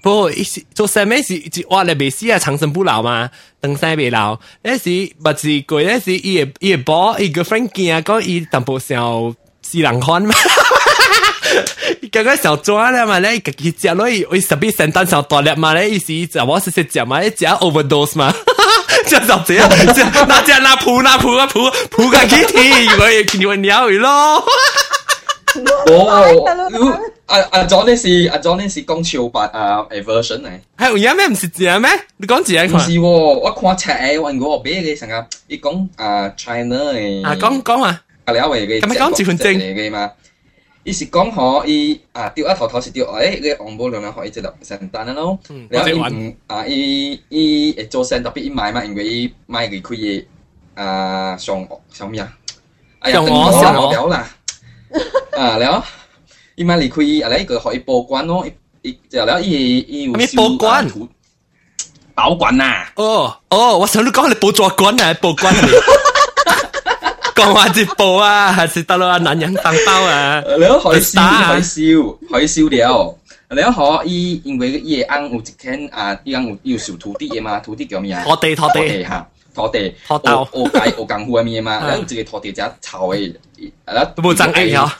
[0.00, 1.38] 不，一些做三美是
[1.70, 3.28] 挖了鼻死啊，长生不老吗？
[3.60, 9.32] 登山不老，那是不是鬼，那是夜夜包一个 i e 啊，讲伊淡薄小
[9.62, 10.32] 西冷宽嘛。
[12.12, 14.04] 刚刚小抓了嘛，来一个去吃咯。
[14.30, 15.74] 为什么生单小多了嘛？
[15.74, 18.32] 来一思一早我是先吃嘛，一吃 overdose 嘛。
[19.08, 19.68] 就就这样，
[20.28, 22.64] 那这样那扑那扑啊扑扑个去听，
[23.00, 24.44] 我也听闻鸟语咯。
[25.90, 26.50] 哦，
[27.26, 30.48] 阿阿 John 呢是阿 John 呢是講潮白啊 version 嚟。
[30.76, 31.88] 係而家咩唔識字啊咩？
[32.18, 32.64] 你講字啊？
[32.64, 35.12] 唔係喎，我看赤嘅問我俾你成日，
[35.48, 37.24] 你講啊 China 嘅。
[37.26, 38.00] 啊，講講啊。
[38.26, 38.80] 啊，你一位嘅。
[38.80, 40.10] 咁咪講字份證嚟嘅嘛？
[40.84, 45.38] 伊是講可伊啊掉一頭頭是掉，誒你昂波兩兩可以即係成單啦咯。
[45.70, 50.24] 然後伊唔啊伊伊會做聲，特別伊買嘛，因為伊買佢佢嘢
[50.74, 52.28] 啊上上咩啊？
[53.00, 54.30] 哎呀，我上唔了啦。
[55.36, 55.84] 啊了，
[56.54, 58.46] 伊嘛离开伊，啊来个可以保管咯，
[58.82, 60.86] 伊就了伊伊有咩保管？
[62.14, 62.84] 保管呐！
[62.96, 65.68] 哦哦，我想你讲你保抓管啊，保管你。
[67.36, 71.74] 讲话直播啊，还是得啦，男人蛋包啊，你都海烧海烧
[72.32, 73.16] 海烧了。
[73.50, 78.24] 你可以因为伊个安有一间啊，伊安有有小土地嘅嘛，土地叫咩啊？
[78.24, 79.24] 拖地拖地吓。
[79.58, 83.34] 拖地，拖豆，我解我更好面嘛，然後自己拖地就一臭嘅，
[83.86, 84.96] 啊，冇爭氣啊！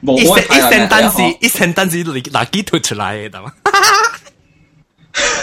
[0.00, 3.52] 冇一聲單字，一聲單字你拿幾吐出來嘅，得嘛？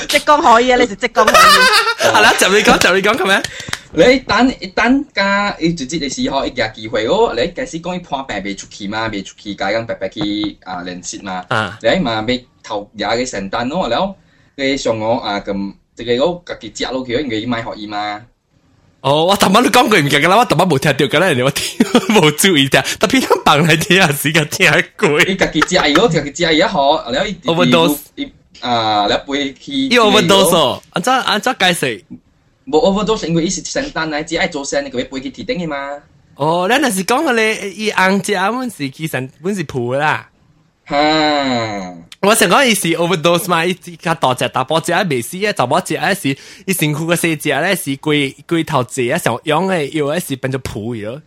[0.08, 1.36] 浙江可以啊，你食浙江可以。
[1.36, 3.42] 係啦，就你講，就你講，咁樣。
[3.92, 7.34] 你等等家，你直接你試下一個機會哦。
[7.38, 11.46] 你假使講你破病未出去嘛，未出去解咁白白去啊練習嘛，
[11.84, 14.16] 你嘛未頭也嘅承擔咯，然後
[14.56, 15.74] 你上我啊咁。
[16.04, 18.22] 淨係嗰隔幾隻咯，佢應該買可以嘛？
[19.02, 21.52] 哦，我頭晚都講過唔記得啦，我頭晚冇聽到㗎啦，人哋我
[22.14, 25.26] 冇注意聽，特別想扮嚟聽啊，時間聽攰。
[25.28, 27.34] 你隔幾隻係嗰隔幾隻係一可，你可以。
[27.46, 27.98] Overdose
[28.60, 29.88] 啊，你背起。
[29.90, 32.04] 要 overdose，按照按照解釋。
[32.68, 35.98] 冇 overdose，因為伊是聖誕啊，只愛做生，佢背起鐵頂嘅嘛。
[36.36, 40.30] 哦，你那是講嘅咧，伊按只啊，本是其實本是鋪啦。
[40.90, 41.96] 嚇。
[42.22, 51.22] 我想讲意时 overdose 嘛，一加大只大波只，未试啊，大波只啊是以前开个四只，啊时柜柜头只啊，上养嘅，又时变咗蒲嘢。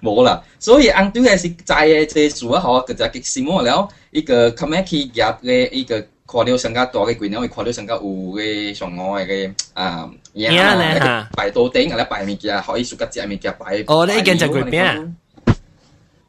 [0.00, 3.88] 冇 啦，所以 Andrew 系是债嘅债主啊，好，佢就激死莫了。
[4.12, 8.00] 一个 comedy 业嘅一个夸料生咁多嘅，佢又会夸料生咁有
[8.38, 10.56] 嘅上岸嘅啊嘢
[11.00, 13.82] 啊，白多顶啊，白面夹可以数格只面夹白。
[13.88, 15.12] 哦，你一间就贵边。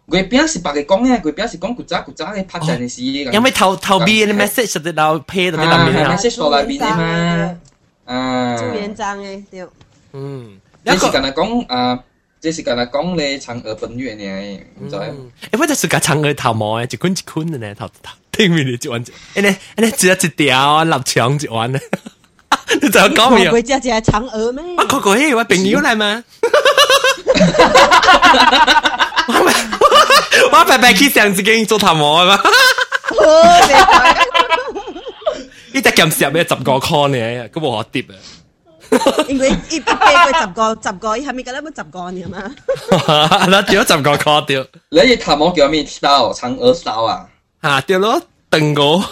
[0.09, 3.01] 佢邊是白嘅講嘅，佢邊是講古早古早嘅拍陣嘅事。
[3.03, 6.07] 因為頭頭邊嘅 message 就到 pay 到啲咁樣。
[6.15, 7.59] message 到嚟邊啊嘛？
[8.05, 9.63] 啊，朱元璋嘅對。
[10.13, 12.03] 嗯，你是講嚟講啊？
[12.41, 14.59] 即是講嚟講你嫦娥奔月呢？
[14.81, 14.95] 唔知。
[14.95, 15.11] 誒，
[15.59, 19.09] 我就是講嫦娥頭毛誒，一捆一捆嘅呢，頭頭，對面你就完，誒
[19.41, 21.79] 呢誒呢，只一條立牆就完啦。
[22.81, 23.53] 你怎么搞没有？
[23.53, 24.63] 只家家嫦娥咩？
[24.77, 26.23] 啊，哥佢我朋友来吗？
[30.51, 32.39] 我白白去上给你做头毛嘛？
[35.71, 36.41] 你隻咁蝕咩？
[36.43, 38.13] 十个 con 嘅，咁我跌啊！
[39.27, 43.45] 因为一百个十个十个，個，係咪咁樣十個嘅嘛？
[43.47, 44.65] 那只有十个 con 掉。
[44.89, 46.33] 你头毛叫咩 style？
[46.33, 47.25] 嫦娥 style 啊？
[47.61, 49.05] 嚇，掉咯，鄧哥。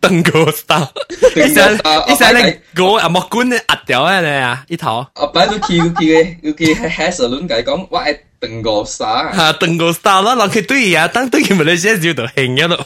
[0.00, 0.88] 登高 style，
[1.36, 5.06] 你想你想你我啊莫管你壓掉啊你啊呢頭。
[5.14, 9.28] 阿爸都見佢見佢見喺 Has 亂計講，我係登高 style。
[9.36, 12.76] 嚇登高 style 啦，嗱佢對啊，等對佢咪你先要度興一路。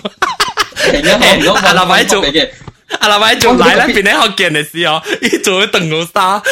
[0.77, 2.51] 興一路，阿老闆做嘅，
[2.99, 6.43] 阿老闆做嚟咧，變你學嘅你試哦，依做登高 style。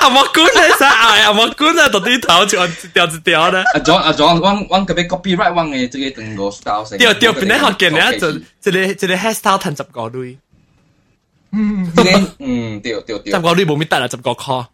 [0.00, 3.62] 阿莫管你晒挨，阿莫管啊，特啲頭就掉就掉啦。
[3.74, 6.98] 啊咗啊咗，我我嗰邊 copyright 我嘅即係同個 style 成。
[6.98, 10.38] 掉掉邊咧學嘅咧就即係即係 hairstyle 騰十個鐳。
[11.52, 11.92] 嗯，
[12.38, 13.36] 嗯，掉掉掉。
[13.36, 14.66] 十個鐳冇咩得啦，十個 call。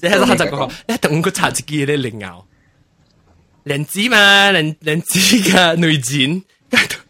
[0.00, 2.46] 即係十個 call，你等佢查自己咧零牛。
[3.64, 6.42] 人子嘛，人人子嘅內戰，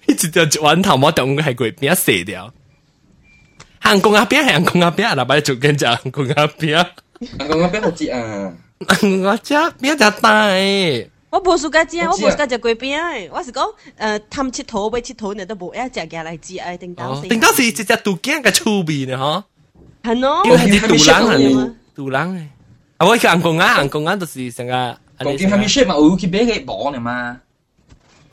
[0.07, 2.53] 一直就玩頭，我等佢喺佢邊一射掉。
[3.85, 6.87] 行公鴨餅，行公鴨餅，嗱，擺做緊就行公鴨餅。
[7.21, 8.53] 行公鴨餅好食啊！
[8.89, 10.49] 我只餅就大。
[11.31, 13.29] 我冇食過只，我冇食過隻鬼餅。
[13.31, 13.63] 我是講，
[14.01, 16.77] 誒，貪切頭，為切頭，你都冇一隻嘅嚟煮啊！
[16.79, 19.45] 定當時，定當時只隻杜驚嘅粗味呢？
[20.03, 22.43] 嗬，係咯，因為係杜冷啊，杜冷啊。
[22.99, 24.73] 啊，我去行公鴨，行公鴨就是成個。
[25.19, 27.39] 講緊佢咪 share 嘛，我去餅嘅網嚟嘛。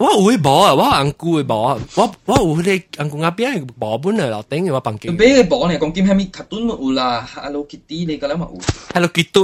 [0.01, 5.11] 我有迄包啊，我红菇诶包啊，我我有迄个红菇阿边诶包本诶楼顶诶，我放金。
[5.15, 8.59] 买诶包呢，讲金虾米卡顿嘛有啦，Hello Kitty 你个啦嘛有。
[8.93, 9.41] Hello Kitty。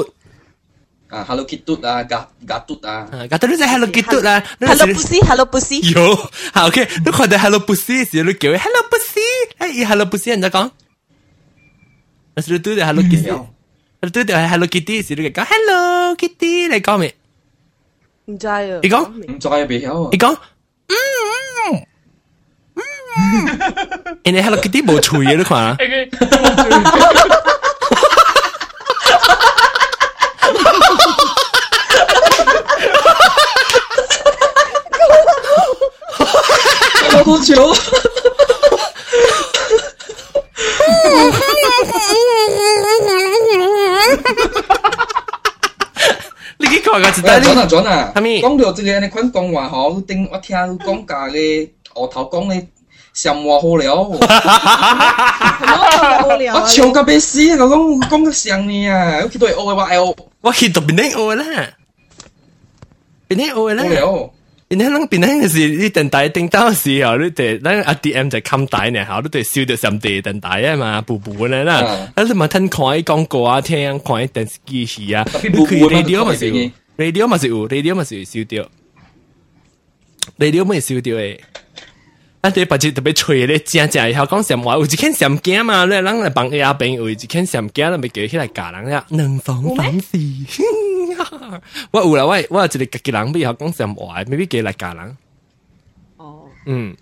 [1.10, 5.80] 啊，Hello Kitty 啊，嘎嘎嘟啊，嘎嘟你在 Hello Kitty 啊，Hello Pussy，Hello Pussy。
[5.94, 6.16] 有，
[6.52, 10.70] 好 OK，你看到 Hello Pussy 时，你叫 Hello Pussy，哎，Hello Pussy 人家讲，
[12.34, 13.32] 但是你对着 Hello Kitty，
[14.02, 17.14] 你对着 Hello Kitty 时，你讲 Hello Kitty 你讲咩？
[18.30, 18.60] 唔制啊！
[18.84, 19.56] 你講唔制啊！
[19.70, 20.10] 未有啊！
[20.12, 20.36] 你講
[22.76, 22.82] 嗯
[23.16, 25.78] 嗯，人哋 Hello Kitty 冇除嘢都款啊！
[37.14, 37.74] 搞多久？
[46.60, 47.22] 你幾講個字？
[47.22, 48.12] 喂，你講準啊！
[48.16, 52.68] 講到即個你款講話吼，頂我聽講價嘅，我頭講你
[53.14, 54.02] 上話好了，
[56.58, 59.20] 我笑到俾死，我講講得上你啊！
[59.22, 61.46] 我見到係 O 嘅話，我我見到邊啲 O 啦，
[63.30, 64.30] 邊啲 O 啦。
[64.70, 71.76] 因迄咱平迄是你等待叮当时候，你得咱阿 D M 就襟台呢，好，你得收着上地等待啊嘛，步步呢啦，
[72.16, 76.50] 啊你嘛听看广告啊，听看电视机是啊，你去 radio 嘛是
[76.98, 78.70] r a d i o 嘛是 r a d i o 嘛是有收着
[80.38, 81.40] ，radio 嘛是收着诶。
[82.42, 85.86] 啊对，把这特别吹的，正正以后讲什么话，有一天上街嘛。
[85.88, 89.04] 来，咱来帮一下朋友，就看上街，咪么给起来嫁人呀。
[89.10, 90.18] 能防反思。
[91.92, 95.18] 我我我我一个家己人，以后讲什么话 m a y 来嫁人。
[96.18, 96.96] 哦，嗯，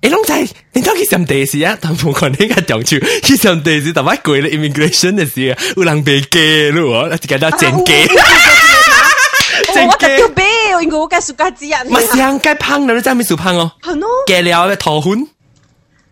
[0.00, 1.78] 诶，龙仔，你到底上电视啊？
[1.80, 8.06] 但不管能个长处，去上电视，台湾过来 immigration 的事，我人被给了，那就给他剪给。
[9.86, 10.42] 我特丢逼。
[10.74, 11.78] 有一个我该暑假之人。
[11.88, 13.70] 咪上该胖到你真係胖哦。
[13.82, 14.06] 烹哦？
[14.26, 15.26] 给了係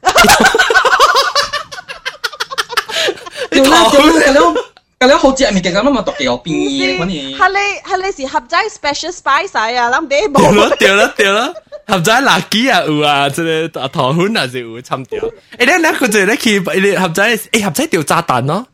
[0.05, 3.09] 哈哈哈哈哈哈！
[3.53, 4.53] 你桃粉嘅料
[4.99, 7.37] 嘅料好似入面嘅咁啊嘛，獨有變嘅嗰啲。
[7.39, 7.59] 係你
[7.89, 10.39] 係你是合仔 special spice 啊，諗啲冇。
[10.41, 11.53] 掉啦掉啦掉啦，
[11.87, 15.23] 合仔垃圾啊有啊，即系啊糖粉啊就有掺掉。
[15.59, 18.67] 诶，你嗱嗰就你去你合仔诶合仔掉炸弹咯。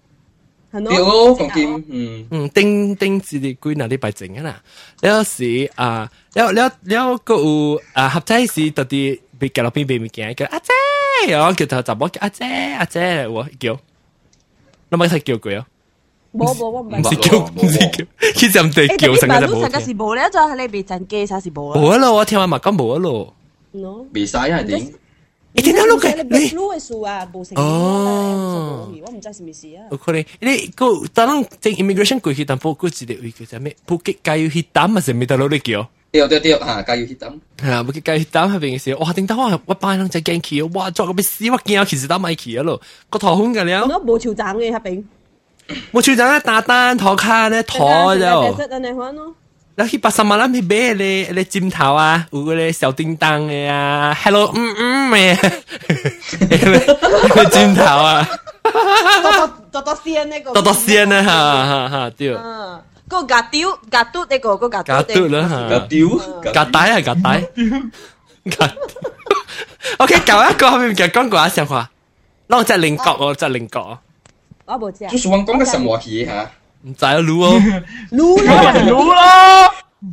[0.70, 4.60] 對咯，講緊，嗯嗯，頂頂是啲幾嗱禮拜整嘅啦。
[5.00, 12.44] 有時啊，有有有個有啊，合體時特啲被夾落邊邊邊叫阿姐，然後叫佢就冇叫阿姐
[12.74, 13.78] 阿姐，我叫，
[14.90, 15.66] 你咪識叫佢啊？
[16.34, 19.70] 冇冇我唔係叫，唔係叫，佢就唔對叫成日冇。
[19.70, 21.80] 成日是冇咧，就係你被陣機啥是冇啊？
[21.80, 23.34] 冇啊咯，我聽話咪講冇啊咯。
[23.72, 24.92] no，未曬係點？
[25.58, 26.22] 你點解碌嘅？
[26.22, 29.82] 你 blue 嘅數啊，無成哦，我唔知係咩事啊。
[29.90, 33.74] OK，你個當正 immigration 過去，但不過只係為叫咩？
[33.84, 35.88] 不結加要去擔啊，成咩大佬你叫？
[36.12, 37.32] 對對對，嚇加要去擔。
[37.58, 38.94] 係啊，不結加要擔係邊嘅事？
[38.94, 39.12] 哇！
[39.12, 40.88] 頂得我我班人就驚佢，哇！
[40.92, 42.80] 作個咩屎，我見有其實擔埋佢啊咯，
[43.10, 43.82] 個頭空㗎了。
[43.82, 45.02] 我冇潮站嘅喺邊。
[45.92, 49.34] 冇潮站咧，打單拖卡咧，拖就。
[49.78, 55.36] 你去八十萬諗去買咧，咧枕頭啊，有嗰咧小叮當嘅啊，Hello 嗯嗯嘅，
[57.48, 58.28] 枕頭啊，
[59.22, 62.30] 多多多仙呢個，多多仙啊，哈哈哈，對，
[63.06, 66.06] 個夾吊夾嘟呢個個夾夾嘟啦，夾吊
[66.52, 67.46] 夾帶啊夾帶，
[68.50, 68.72] 夾
[69.98, 71.88] ，OK，舊一個後面就講過一聲話，
[72.48, 73.96] 攞隻菱角哦，隻菱角哦，
[74.64, 76.50] 我冇知啊，就是我講嘅什麼戲嚇。
[76.82, 77.60] 唔使啊，擼哦，
[78.12, 79.67] 擼啦，擼啦，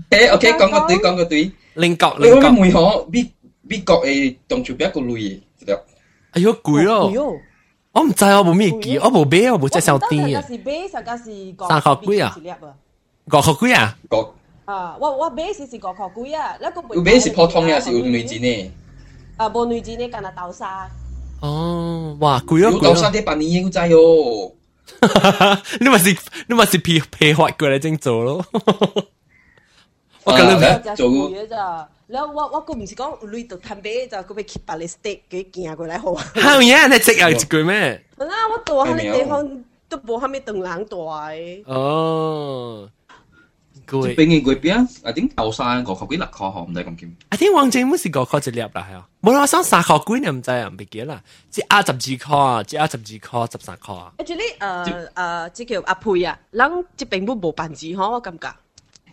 [0.10, 5.80] 诶，OK，講個對，講個對，菱角，菱角，梅河美美國嘅動作比較類嘅，
[6.32, 7.12] 哎呦貴咯，
[7.92, 11.24] 我唔知我冇咩記，我冇買，我冇只小啲嘅，是買實價是
[11.70, 12.36] 三殼貴啊，
[13.30, 18.70] 國殼貴啊，國啊，我我買是是國殼貴啊，那個買是普通嘅，是有內錢嘅，
[19.38, 20.90] 啊冇內錢嘅，干那豆沙，
[21.42, 24.52] 哦，哇貴咯，豆沙啲百年英仔哦，
[25.80, 26.18] 你咪是
[26.48, 28.46] 你咪是皮皮滑過嚟整做咯。
[30.26, 31.88] 我近兩日做嘢咋？
[32.08, 36.24] 你我我佢唔是講累到攤啤咋，佢咪 keep 把你 stay 幾件過嚟好啊？
[36.36, 38.04] 後嘢你直又一句咩？
[38.18, 41.72] 嗱，我到下你地方都冇下面棟冷袋。
[41.72, 42.90] 哦。
[43.86, 44.84] 佢俾你佢邊？
[45.04, 47.12] 啊點後生個學幾六學學唔使咁勁。
[47.30, 51.22] 啊點王正唔是個學一粒啦係啊，冇啦生三學幾你唔知啊唔別記啦，
[51.52, 54.12] 即阿十二科啊，即阿十二科十三科啊。
[54.18, 58.48] 跟住咧誒誒，即叫阿佩啊，諗即並冇冇辦事嗬，我感覺。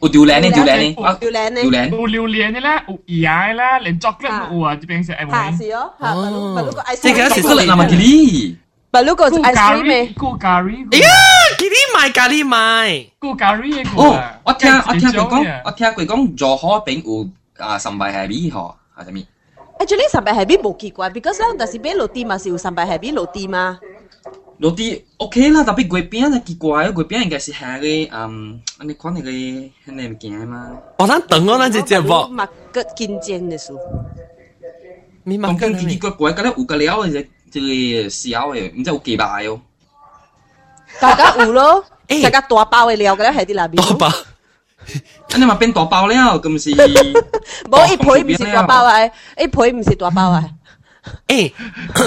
[0.00, 0.48] 有榴蓮呢？
[0.50, 1.16] 榴蓮呢？
[1.20, 1.62] 榴蓮呢？
[1.62, 1.88] 榴蓮。
[1.88, 4.74] 有榴蓮嘅咧，有椰咧，連 chocolate 都有啊！
[4.76, 5.32] 這邊是愛文。
[5.34, 6.26] 係哦，係咪？
[6.54, 7.00] 咪嗰個 ice cream。
[7.02, 8.58] 即係嗰時蘇力南咪吉利。
[8.92, 10.06] 咪嗰個 ice cream 咩？
[10.16, 10.86] 咕咖喱。
[10.94, 11.06] 哎呀，
[11.58, 13.08] 吉利賣咖喱賣。
[13.20, 13.88] 咕咖喱嘅。
[13.98, 19.26] 哦，我聽我聽佢講，我聽佢講，佐可餅有啊，神幣係邊河係咪
[19.78, 23.78] ？Actually，神幣係邊冇結果，because 咧，但是邊落地嘛，是有神幣係邊落地嘛。
[24.58, 30.70] 有啲 OK 啦，特別鬼片啊，奇怪，鬼片應該是係個嗯，你講那個係咩鏡嘛？
[30.98, 32.08] 哦，咱等我咱只節目。
[32.34, 33.76] 麥格金針嘅書。
[35.24, 39.60] 你麥格奇奇怪怪，咁咧有個了嘅，即係小嘅，唔知有幾大哦。
[41.00, 41.84] 大家有咯，
[42.22, 43.76] 大家大包嘅料嘅咧喺啲裏邊。
[43.90, 44.08] 大包。
[45.28, 46.70] 咁你咪變大包了，咁是。
[47.68, 49.04] 冇一倍唔是大包啊，
[49.36, 50.48] 一倍唔是大包啊。
[51.28, 51.52] 誒，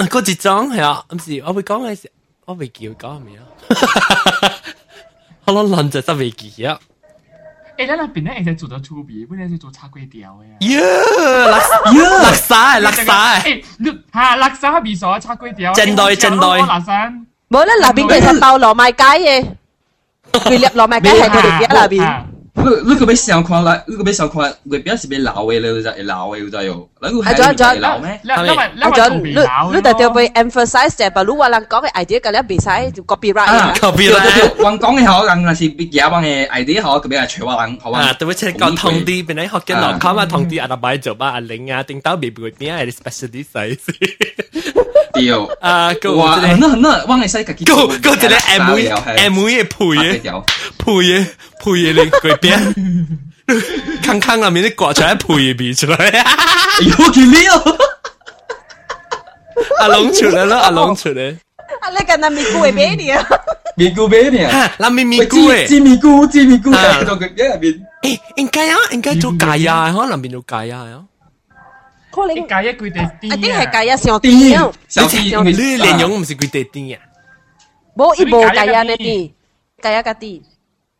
[0.08, 1.96] 嗰一種係啊，唔是我會講嘅。
[2.50, 4.52] 可唔可以叫講係咪啊？
[5.46, 6.78] 我諗諗就真未叫啊！
[7.78, 10.56] 誒，咱那邊咧，會使做到粗鄙，不然就做叉粿條嘅呀。
[10.58, 15.72] 喲，垃圾，垃圾，誒，嚇，垃圾味素叉粿條。
[15.74, 16.48] 正對，正對。
[16.48, 19.46] 冇咧，那邊其實包糯米雞嘅，
[20.32, 22.29] 佢粒糯米雞喺我哋家那邊。
[22.62, 26.90] 你你个俾想看啦，你个俾想看，你表是俾老嘅，你就老嘅，就有。
[27.02, 28.20] 你个係老咩？
[28.28, 29.34] 阿俊，你你
[29.82, 33.46] 就要俾 emphasize 嘅，不如話人講嘅 idea 嘅咧，唔使就 copyright。
[33.46, 34.24] 啊，copyright。
[34.32, 38.12] 人講嘅好，人係是別嘢講嘅 idea 好，特別係吹話人好啊。
[38.14, 43.78] 特別係講通啲，變係學緊落，講下通啲，阿阿擺做吧，阿玲啊，定到別別啲係 specialist 嚟。
[45.20, 45.46] 屌！
[45.60, 50.42] 啊，哇，那那汪你西格夠夠只咧，阿妹阿妹嘅陪嘢，
[50.78, 51.26] 陪嘢
[51.60, 53.06] 陪嘢你嗰邊，
[54.06, 55.96] 坑坑入面啲刮出嚟，陪嘢變出嚟，
[56.80, 57.76] 有幾料？
[59.80, 61.36] 阿龍出嚟啦，阿龍出嚟。
[61.82, 63.24] 阿你跟阿咪姑嘅俾你啊，
[63.76, 71.04] 咪姑俾你啊，嗱咪咪姑嘅，知咪姑知咪姑，喺度佢一入邊，誒，應該啊，應該做假呀，可能變做假呀。
[72.10, 74.72] 可能加一幾塊啲，一定系加一上啲。
[74.88, 77.00] 小弟，你连用唔是幾塊啲啊？
[77.96, 79.30] 冇一冇加一呢啲，
[79.80, 80.42] 加一加啲。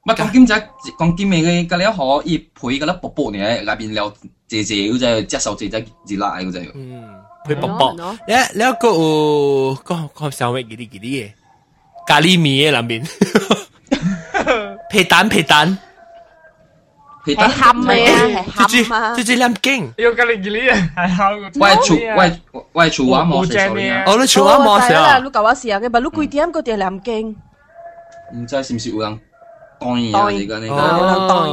[0.07, 4.13] 乜讲金仔讲金面嘅，嗰啲可以配嗰粒薄薄嘅，入边料
[4.47, 6.71] 姐姐嗰只接受姐姐热辣嗰只。
[6.75, 7.03] 嗯，
[7.45, 7.93] 配薄薄。
[8.29, 11.31] 你你一个个个個小味幾啲几啲嘅，
[12.07, 13.07] 咖喱面嘅入边，
[14.91, 15.77] 皮蛋皮蛋。
[17.25, 18.29] Thì tao hâm mày à,
[18.69, 18.85] chị
[19.17, 19.89] chị chị làm kinh.
[19.97, 20.61] Yêu cái gì lý
[20.97, 21.09] à?
[21.61, 22.15] Quay chủ à?
[22.17, 22.31] quay
[22.73, 23.95] quay chủ quá mò sẽ rồi nha.
[23.95, 24.05] À?
[24.07, 25.19] Ờ nó chủ quá mò sẽ à.
[25.19, 26.31] Lúc đó sự à, cái bà lúc cuối ừ.
[26.37, 27.35] điểm có tiền làm kinh.
[28.33, 29.11] Không biết là
[29.81, 30.69] có người đòi à, cái này.
[30.69, 31.49] Đòi đòi.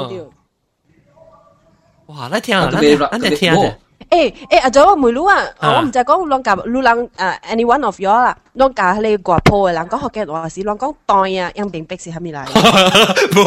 [2.07, 2.39] Wow, nó ờ.
[2.43, 3.71] tiếng à, nó ờ, nó tiếng à.
[4.09, 12.45] 誒誒，阿祖我梅魯啊，我唔就講兩架魯人誒，any one of you 啦，兩架係你國破嘅人講學嘅話是兩講當啊，因並不是係咪嚟？
[12.45, 13.43] 冇，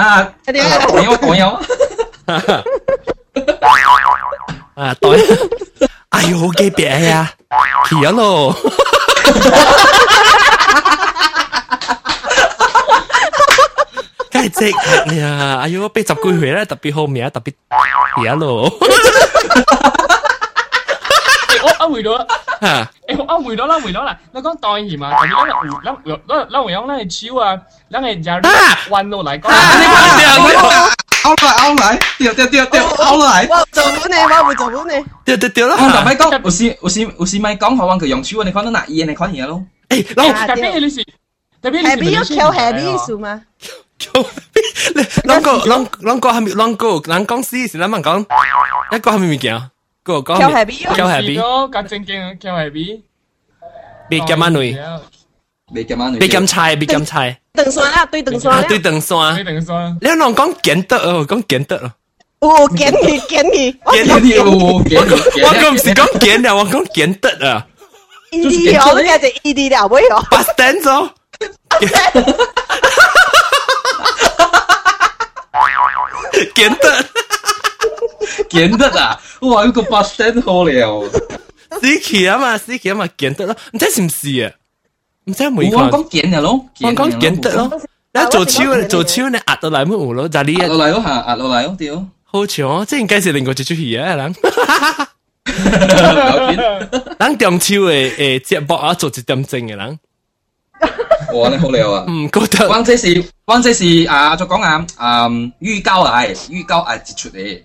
[0.00, 0.32] 啊！
[0.44, 1.58] 聽到，朋友朋友。
[4.74, 5.20] 啊，對。
[6.10, 7.32] 哎呦，好幾別呀，
[7.88, 8.54] 去咗咯。
[14.30, 15.60] 梗係即刻呀！
[15.62, 17.54] 哎呦，八十幾歲咧，特別好命，特別
[18.18, 18.70] 嘢咯。
[21.62, 22.26] 我安慰咗，
[22.60, 22.88] 誒
[23.18, 24.16] 我安慰咗啦，安慰咗啦。
[24.32, 27.58] 你講當然嘛，但係嗰日嗰日嗰日用那係超啊，
[27.88, 28.30] 那係就
[28.92, 29.48] 運路嚟講。
[31.22, 33.46] 拗來拗來，掉掉掉掉，拗來！
[33.50, 35.04] 我做本你，我唔做本你。
[35.22, 35.74] 掉掉掉啦！
[35.78, 39.62] 我同咪講，有時有時有時咪講，我話佢用手，你看到哪嘢，你看嘢咯。
[39.90, 41.04] 誒，嗱，特別你是
[41.62, 41.86] 特別你是。
[41.90, 43.42] Happy 要 kill happy 意思嗎？
[45.28, 46.86] 啷個啷啷個係咪啷個？
[46.94, 48.24] 啷公司是啷問講？
[48.96, 49.68] 一個係咪物件啊？
[50.04, 50.36] Go, go.
[50.38, 50.78] Kêu Happy.
[50.96, 51.38] Kêu Happy.
[51.74, 52.84] Cái chân kinh kêu Happy.
[54.10, 54.74] Bị cầm anh nuôi.
[55.72, 56.20] Bị cầm anh nuôi.
[56.20, 57.34] Bị cầm chai, bị cầm chai.
[57.56, 58.64] Từng xoan à, tùy từng xoan.
[58.68, 59.34] Tùy từng xoan.
[59.36, 59.98] Tùy từng xoan.
[60.00, 61.90] Nếu nó con kiến tợ rồi, con kiến tợ rồi.
[62.38, 63.72] Ồ, kiến gì, kiến gì.
[63.92, 64.52] Kiến gì, ồ,
[64.90, 65.16] kiến gì.
[65.42, 67.60] Tôi không phải con kiến đâu, tôi con kiến tợ à.
[68.30, 70.18] ED, tôi nghe thấy ED đâu, bây giờ.
[70.30, 71.06] Bắt tên rồi.
[76.54, 77.00] Kiến tợ.
[78.50, 79.18] 简得啊！
[79.40, 81.10] 我话呢个八 stand 好了
[81.70, 84.50] ，Sticky 啊嘛，Sticky 啊嘛，简得咯，唔知是唔是啊？
[85.26, 87.70] 唔知有冇我讲简嘅咯，我讲简得咯，
[88.12, 90.28] 你做超做超你压到嚟乜嘢咯？
[90.28, 92.06] 就呢壓落嚟咯，吓壓落嚟咯，屌！
[92.24, 94.34] 好長，即係應該是另外一出戲啊，人。
[97.18, 99.98] 人中超嘅誒節目啊，做一點鐘嘅人。
[101.34, 101.48] 哇！
[101.50, 102.04] 你好料啊！
[102.08, 102.68] 嗯，覺得。
[102.68, 104.86] 我這是我這是啊，再講啊，
[105.28, 107.62] 嗯，預告嚟，預告啊，一出嚟。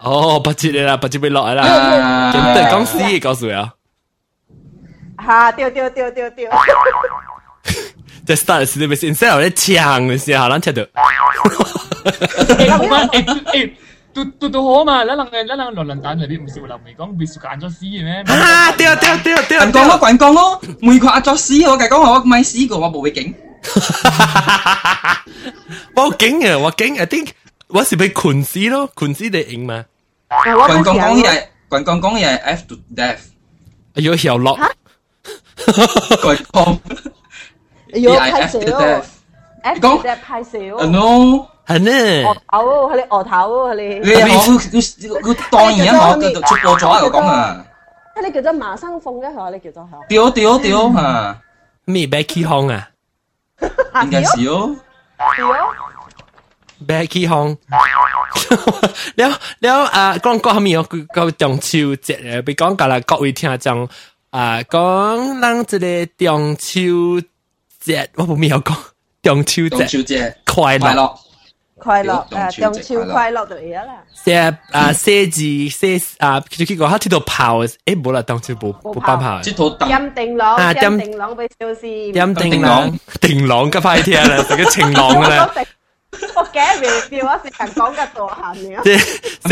[0.00, 3.72] 哦，八折啦，八折要落啦，咁對講死嘅告訴啊！
[5.16, 6.48] 哈，對對對對對，
[8.26, 10.84] 即 start 時你咪先，instead 咧搶嘅時候，咱聽到。
[14.12, 18.24] 都都都好嘛，咱人咱人落人蛋裏邊唔少人未講，未講安作死嘅咩？
[18.26, 23.34] 啊，對對對對，人講我講講咯，每個安作死，我講講我買死過，我冇會驚。
[25.94, 27.30] 冇驚嘅，我驚，I think。
[27.70, 29.84] 嗰時俾拳師咯，拳師你影嘛？
[30.42, 33.18] 棍槓講嘢係棍槓講嘢係 F to death。
[33.94, 34.56] 哎呦又落
[36.22, 36.78] 棍槓，
[37.92, 40.58] 哎呦太少，F to death 太少。
[40.58, 42.24] No，係呢？
[42.24, 43.82] 鵝頭，係你鵝頭，係你。
[43.84, 47.64] 你你你你當然我出過咗又講啊！
[48.24, 50.06] 你叫咗麻生鳳嘅佢，你叫咗佢。
[50.08, 51.38] 屌屌屌啊！
[51.84, 52.88] 咩 Becky Hong 啊？
[53.94, 54.40] 點解少？
[55.36, 55.48] 屌！
[56.86, 57.56] Becky Hong
[59.16, 63.86] 了了啊，讲讲下面我个中秋节咧，比讲噶啦，各位听众
[64.30, 66.80] 啊，讲咱这个中秋
[67.80, 68.76] 节，我不有讲
[69.44, 69.68] 中秋
[70.02, 71.14] 节快乐。
[71.82, 72.50] 快樂啊！
[72.50, 73.94] 中超快樂就而家啦。
[74.12, 79.36] 寫啊寫字寫啊，佢佢講佢呢度炮，誒冇啦，中超冇冇辦炮。
[79.40, 81.86] 呢度任定朗啊，任定朗俾小事。
[82.12, 85.50] 任定朗，定朗咁快啲啦，成個晴朗噶啦。
[86.34, 86.88] 我嘅未
[87.18, 88.82] 標，我成日講嘅度限了。
[88.82, 88.90] 即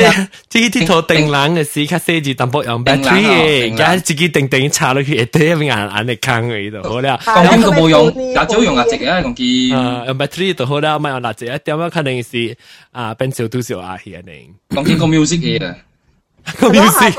[0.02, 7.18] 係即係套定冷嘅時，佢寫住淡薄用 battery 嘅，而家自己定定插落去，一啲一邊眼眼嚟坑嘅呢度，好啦。
[7.24, 8.32] 講邊個冇用？
[8.34, 9.74] 辣椒用辣椒啊，用啲。
[9.76, 12.56] 啊，用 battery 就好啦，咪用辣椒一點啊，肯定是
[12.90, 14.54] 啊，變少多少啊，係一定。
[14.70, 15.74] 講邊個 music 嘢啊？
[16.58, 17.12] 個 music。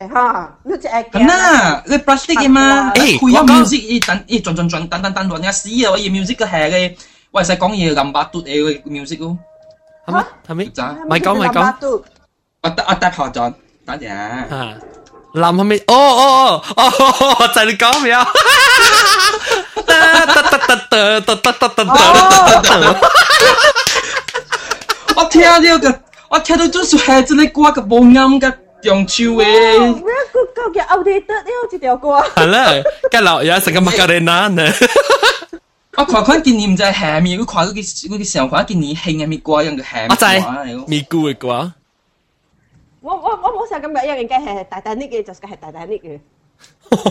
[0.00, 1.10] 嚇，呢隻係。
[1.10, 2.92] 咁啦，你 plastic 嘅嘛？
[2.94, 6.94] 誒，佢有 music，一等一轉轉轉等等等轉一絲啊，我以 music 嘅係嘅。
[7.34, 9.36] 喂，使講嘢林伯嘟你嘅 music 咯，
[10.06, 10.24] 係咪？
[10.46, 11.00] 係咪？
[11.08, 12.00] 咪講咪講，
[12.62, 13.52] 我得我得學咗，
[13.84, 14.08] 等陣。
[14.14, 14.74] 啊，
[15.32, 15.76] 林係咪？
[15.78, 18.24] 哦哦哦哦，就係你講咩啊？
[19.84, 22.96] 得得得得得得得得得得！
[25.16, 28.52] 我聽呢個，我聽到就是係真係歌嘅冇啱嘅
[28.84, 30.02] 用處嘅。
[30.54, 31.50] 夠嘅 outdated 呢？
[31.60, 32.10] 好似條歌。
[32.36, 32.70] 係啦，
[33.10, 34.64] 跟落有食嘅麥格利娜呢。
[35.96, 40.08] 我狂狂見念就係下面嗰款嗰啲嗰啲時候狂見你興嘅咪瓜樣嘅下面。
[40.10, 41.72] 我仔咪估嘅瓜。
[43.00, 46.18] 我我我冇成咁嘅樣嘅係大大呢嘅就係大大呢嘅。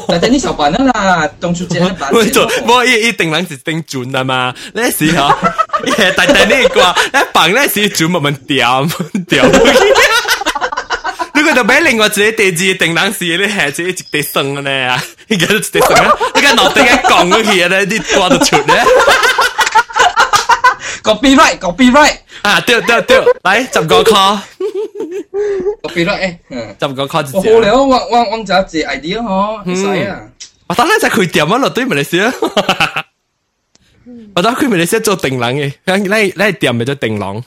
[0.08, 2.10] 大大呢就笨啦，當初只係笨。
[2.14, 5.30] 我做我一一定諗是定準啊嘛，呢時候
[6.16, 8.86] 大大呢個，一笨呢時準慢慢掉
[9.28, 9.44] 掉。
[11.44, 14.88] 如果就俾另外自己地址定等事咧，係自己直地送嘅咧，
[15.30, 16.18] 而家都直地送啊！
[16.36, 18.76] 而家落地一講嗰嘢咧，啲瓜都出咧。
[21.04, 22.62] Copyright, copyright 啊！
[22.62, 24.40] 對對對，嚟浸個 call。
[25.84, 27.38] Copyright 誒，浸個 call 就。
[27.38, 30.22] 我好了，我我我就一 idea 嗬，唔使啊。
[30.68, 31.58] 我等下就佢點啊？
[31.58, 32.34] 落對咪你先。
[34.34, 36.08] 我當佢咪你識做定郎嘅，你你
[36.42, 37.44] 係店咪做定郎。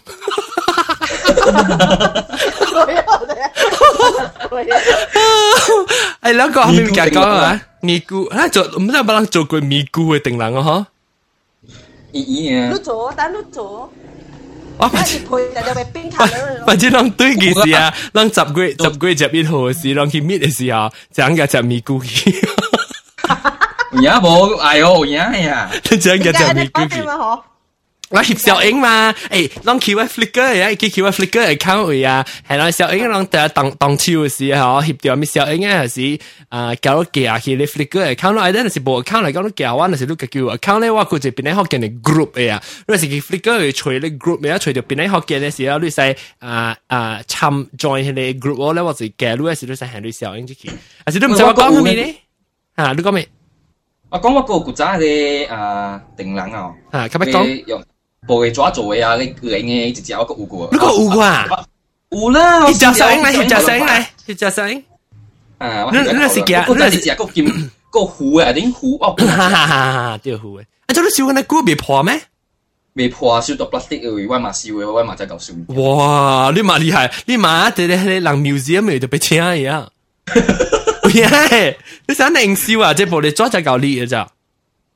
[4.57, 6.21] 過啫。
[6.23, 10.61] 誒兩個後面夾講啊，尼姑啊做，唔知有冇人做過尼姑嘅定人啊？
[10.61, 10.85] 嗬？
[12.13, 12.71] 咦呀！
[12.73, 13.93] 都做，但都做。
[14.79, 15.19] 我反正
[16.67, 22.31] 反正人對嘅事啊，人十月十月十一號嘅時，人去 meet 嘅時候，就人夾隻尼姑去。
[24.03, 25.71] 也冇哎呦，也呀！
[25.91, 27.03] 你只人夾隻尼姑去。
[28.09, 43.59] 我翕相影嘛，誒，攏翹喺 Flickr 啊，佢翹喺 Flickr account 位啊，係咯，相影攏第一當當手嘅時候，翕到咪相影啊，係啊，搞到寄啊去你 Flickr account 咯，但係無 account 嚟講，你寄我，但係你個叫 account 咧，我估就變喺福建嘅 group 嘅啊，你係去 Flickr
[43.73, 46.01] 去找你 group 嘅啊，找到變喺福建嘅時候，你使
[46.39, 50.71] 啊啊參 join 佢哋 group 咧，我就加入嘅時候，你使行到相影出去，
[51.05, 52.15] 但係你唔使我講咩咧？
[52.77, 53.27] 啊，你講咩？
[54.11, 57.33] 我講我個古仔嘅啊，定冷啊，啊，咁樣
[57.67, 57.83] 講。
[58.29, 60.69] 无会抓走的啊，你个硬直接我个有过。
[60.73, 61.49] 你个有过啊？
[62.11, 64.75] 有啦，一只声来，一只声来，一只声。
[65.59, 67.45] 啊，那那是假，那是假个金
[67.91, 69.15] 个糊啊，顶糊哦。
[69.19, 70.19] 哈哈哈！
[70.23, 72.21] 对糊诶，啊，这都烧那锅未破咩？
[72.95, 75.55] 未破，烧到 plastic 诶，我嘛烧诶，我嘛再搞烧。
[75.69, 79.89] 哇，你嘛厉害，你嘛伫咧咧人 museum 诶，就被请一样。
[81.05, 82.93] 喂，你啥能烧啊？
[82.93, 84.29] 这部你抓只搞你诶咋？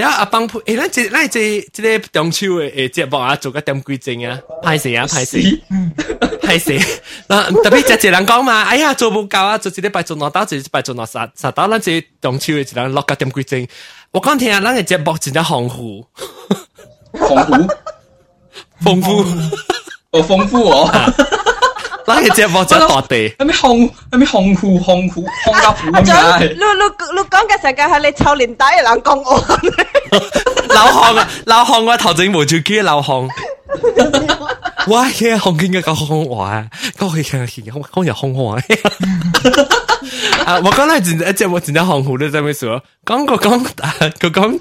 [0.00, 1.38] 然後阿邦誒，咱這咱這
[1.74, 5.60] 這個中秋誒誒節目啊，做個點規整啊，歹勢啊，歹勢，
[6.40, 6.82] 歹勢。
[7.28, 13.66] 嗱，特別只一人講嘛，哎呀，做唔夠啊，做一禮拜做兩刀，做一禮拜做兩三三刀，咱這中秋誒一人落個點規整。
[14.12, 16.06] 我講聽啊，咱個節目真係豐富，
[17.12, 17.54] 豐富，
[18.82, 19.22] 豐富，
[20.12, 20.90] 哦，豐富哦。
[22.20, 23.80] 你只波接落地，有咩红
[24.10, 29.58] 有咩红裤红裤红夹裤，唔你你你讲嘅时间系你臭底，嘅嚟讲我。
[30.72, 33.28] 流 红啊，流红我头先冇做机，刘红。
[34.88, 35.04] 哇！
[35.08, 36.66] 嘅红见嘅空红话啊，
[36.98, 38.56] 我可以听下先嘅红红嘢红话。
[40.46, 44.58] 啊，我剛才前一隻我前一行好都真咩事咯，講個講啊，佢講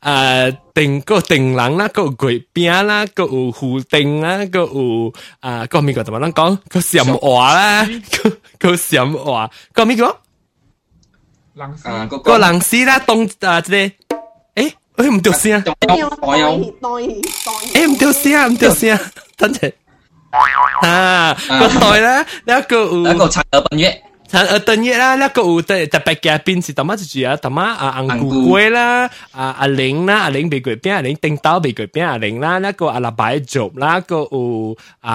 [0.00, 8.26] 啊定個定冷啦，個月餅啦，個有胡定啦，個有啊個美國怎麼樣講個鹹話啦，個
[8.58, 10.20] 個鹹話個美國，
[12.24, 13.92] 個冷絲啦，凍啊即係，
[14.56, 17.16] 誒，誒唔對先啊，誒
[17.88, 19.02] 唔對先啊，唔對先啊，
[19.36, 19.72] 等陣
[20.82, 24.02] 啊個袋啦，一個有一個拆咗半月。
[24.32, 27.36] thằng ở Sa uh, tanya lah lah kau tak tak pakai pin si à tu ya
[27.36, 31.02] à a angku kue lah a à ling lah à ling bei kue pian a
[31.02, 33.76] ling ding tao bei kue pian à ling lah lah kau a la bai job
[33.76, 35.14] lah kau a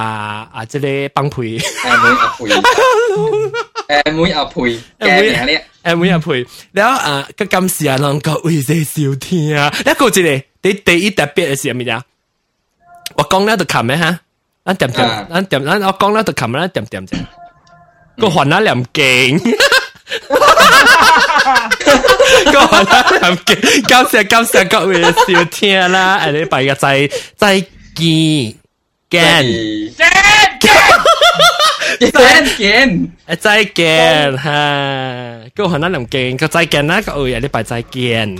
[0.53, 1.57] à 这里帮配。
[3.87, 4.61] 誒妹阿培
[4.99, 12.03] 嘅名咧，誒妹阿培，然後啊，佢今時啊能夠為你笑天啊，一個字嚟，你第一特別嘅事係咩啊？
[13.15, 14.19] 我講咧就琴咩嚇，
[14.71, 17.15] 一點點，一點，我講咧就琴咧一點點啫。
[18.17, 19.55] 個韓乸你唔勁。
[20.27, 20.35] 個
[22.65, 28.55] 韓乸你唔勁，感謝感謝各位嘅收聽啦，誒你拜個再再見。
[29.07, 30.05] 見，見，
[31.99, 34.43] 見，見，誒再見嚇，
[35.55, 38.37] 個韓乸你唔勁，個再見啦，各位下禮拜再見。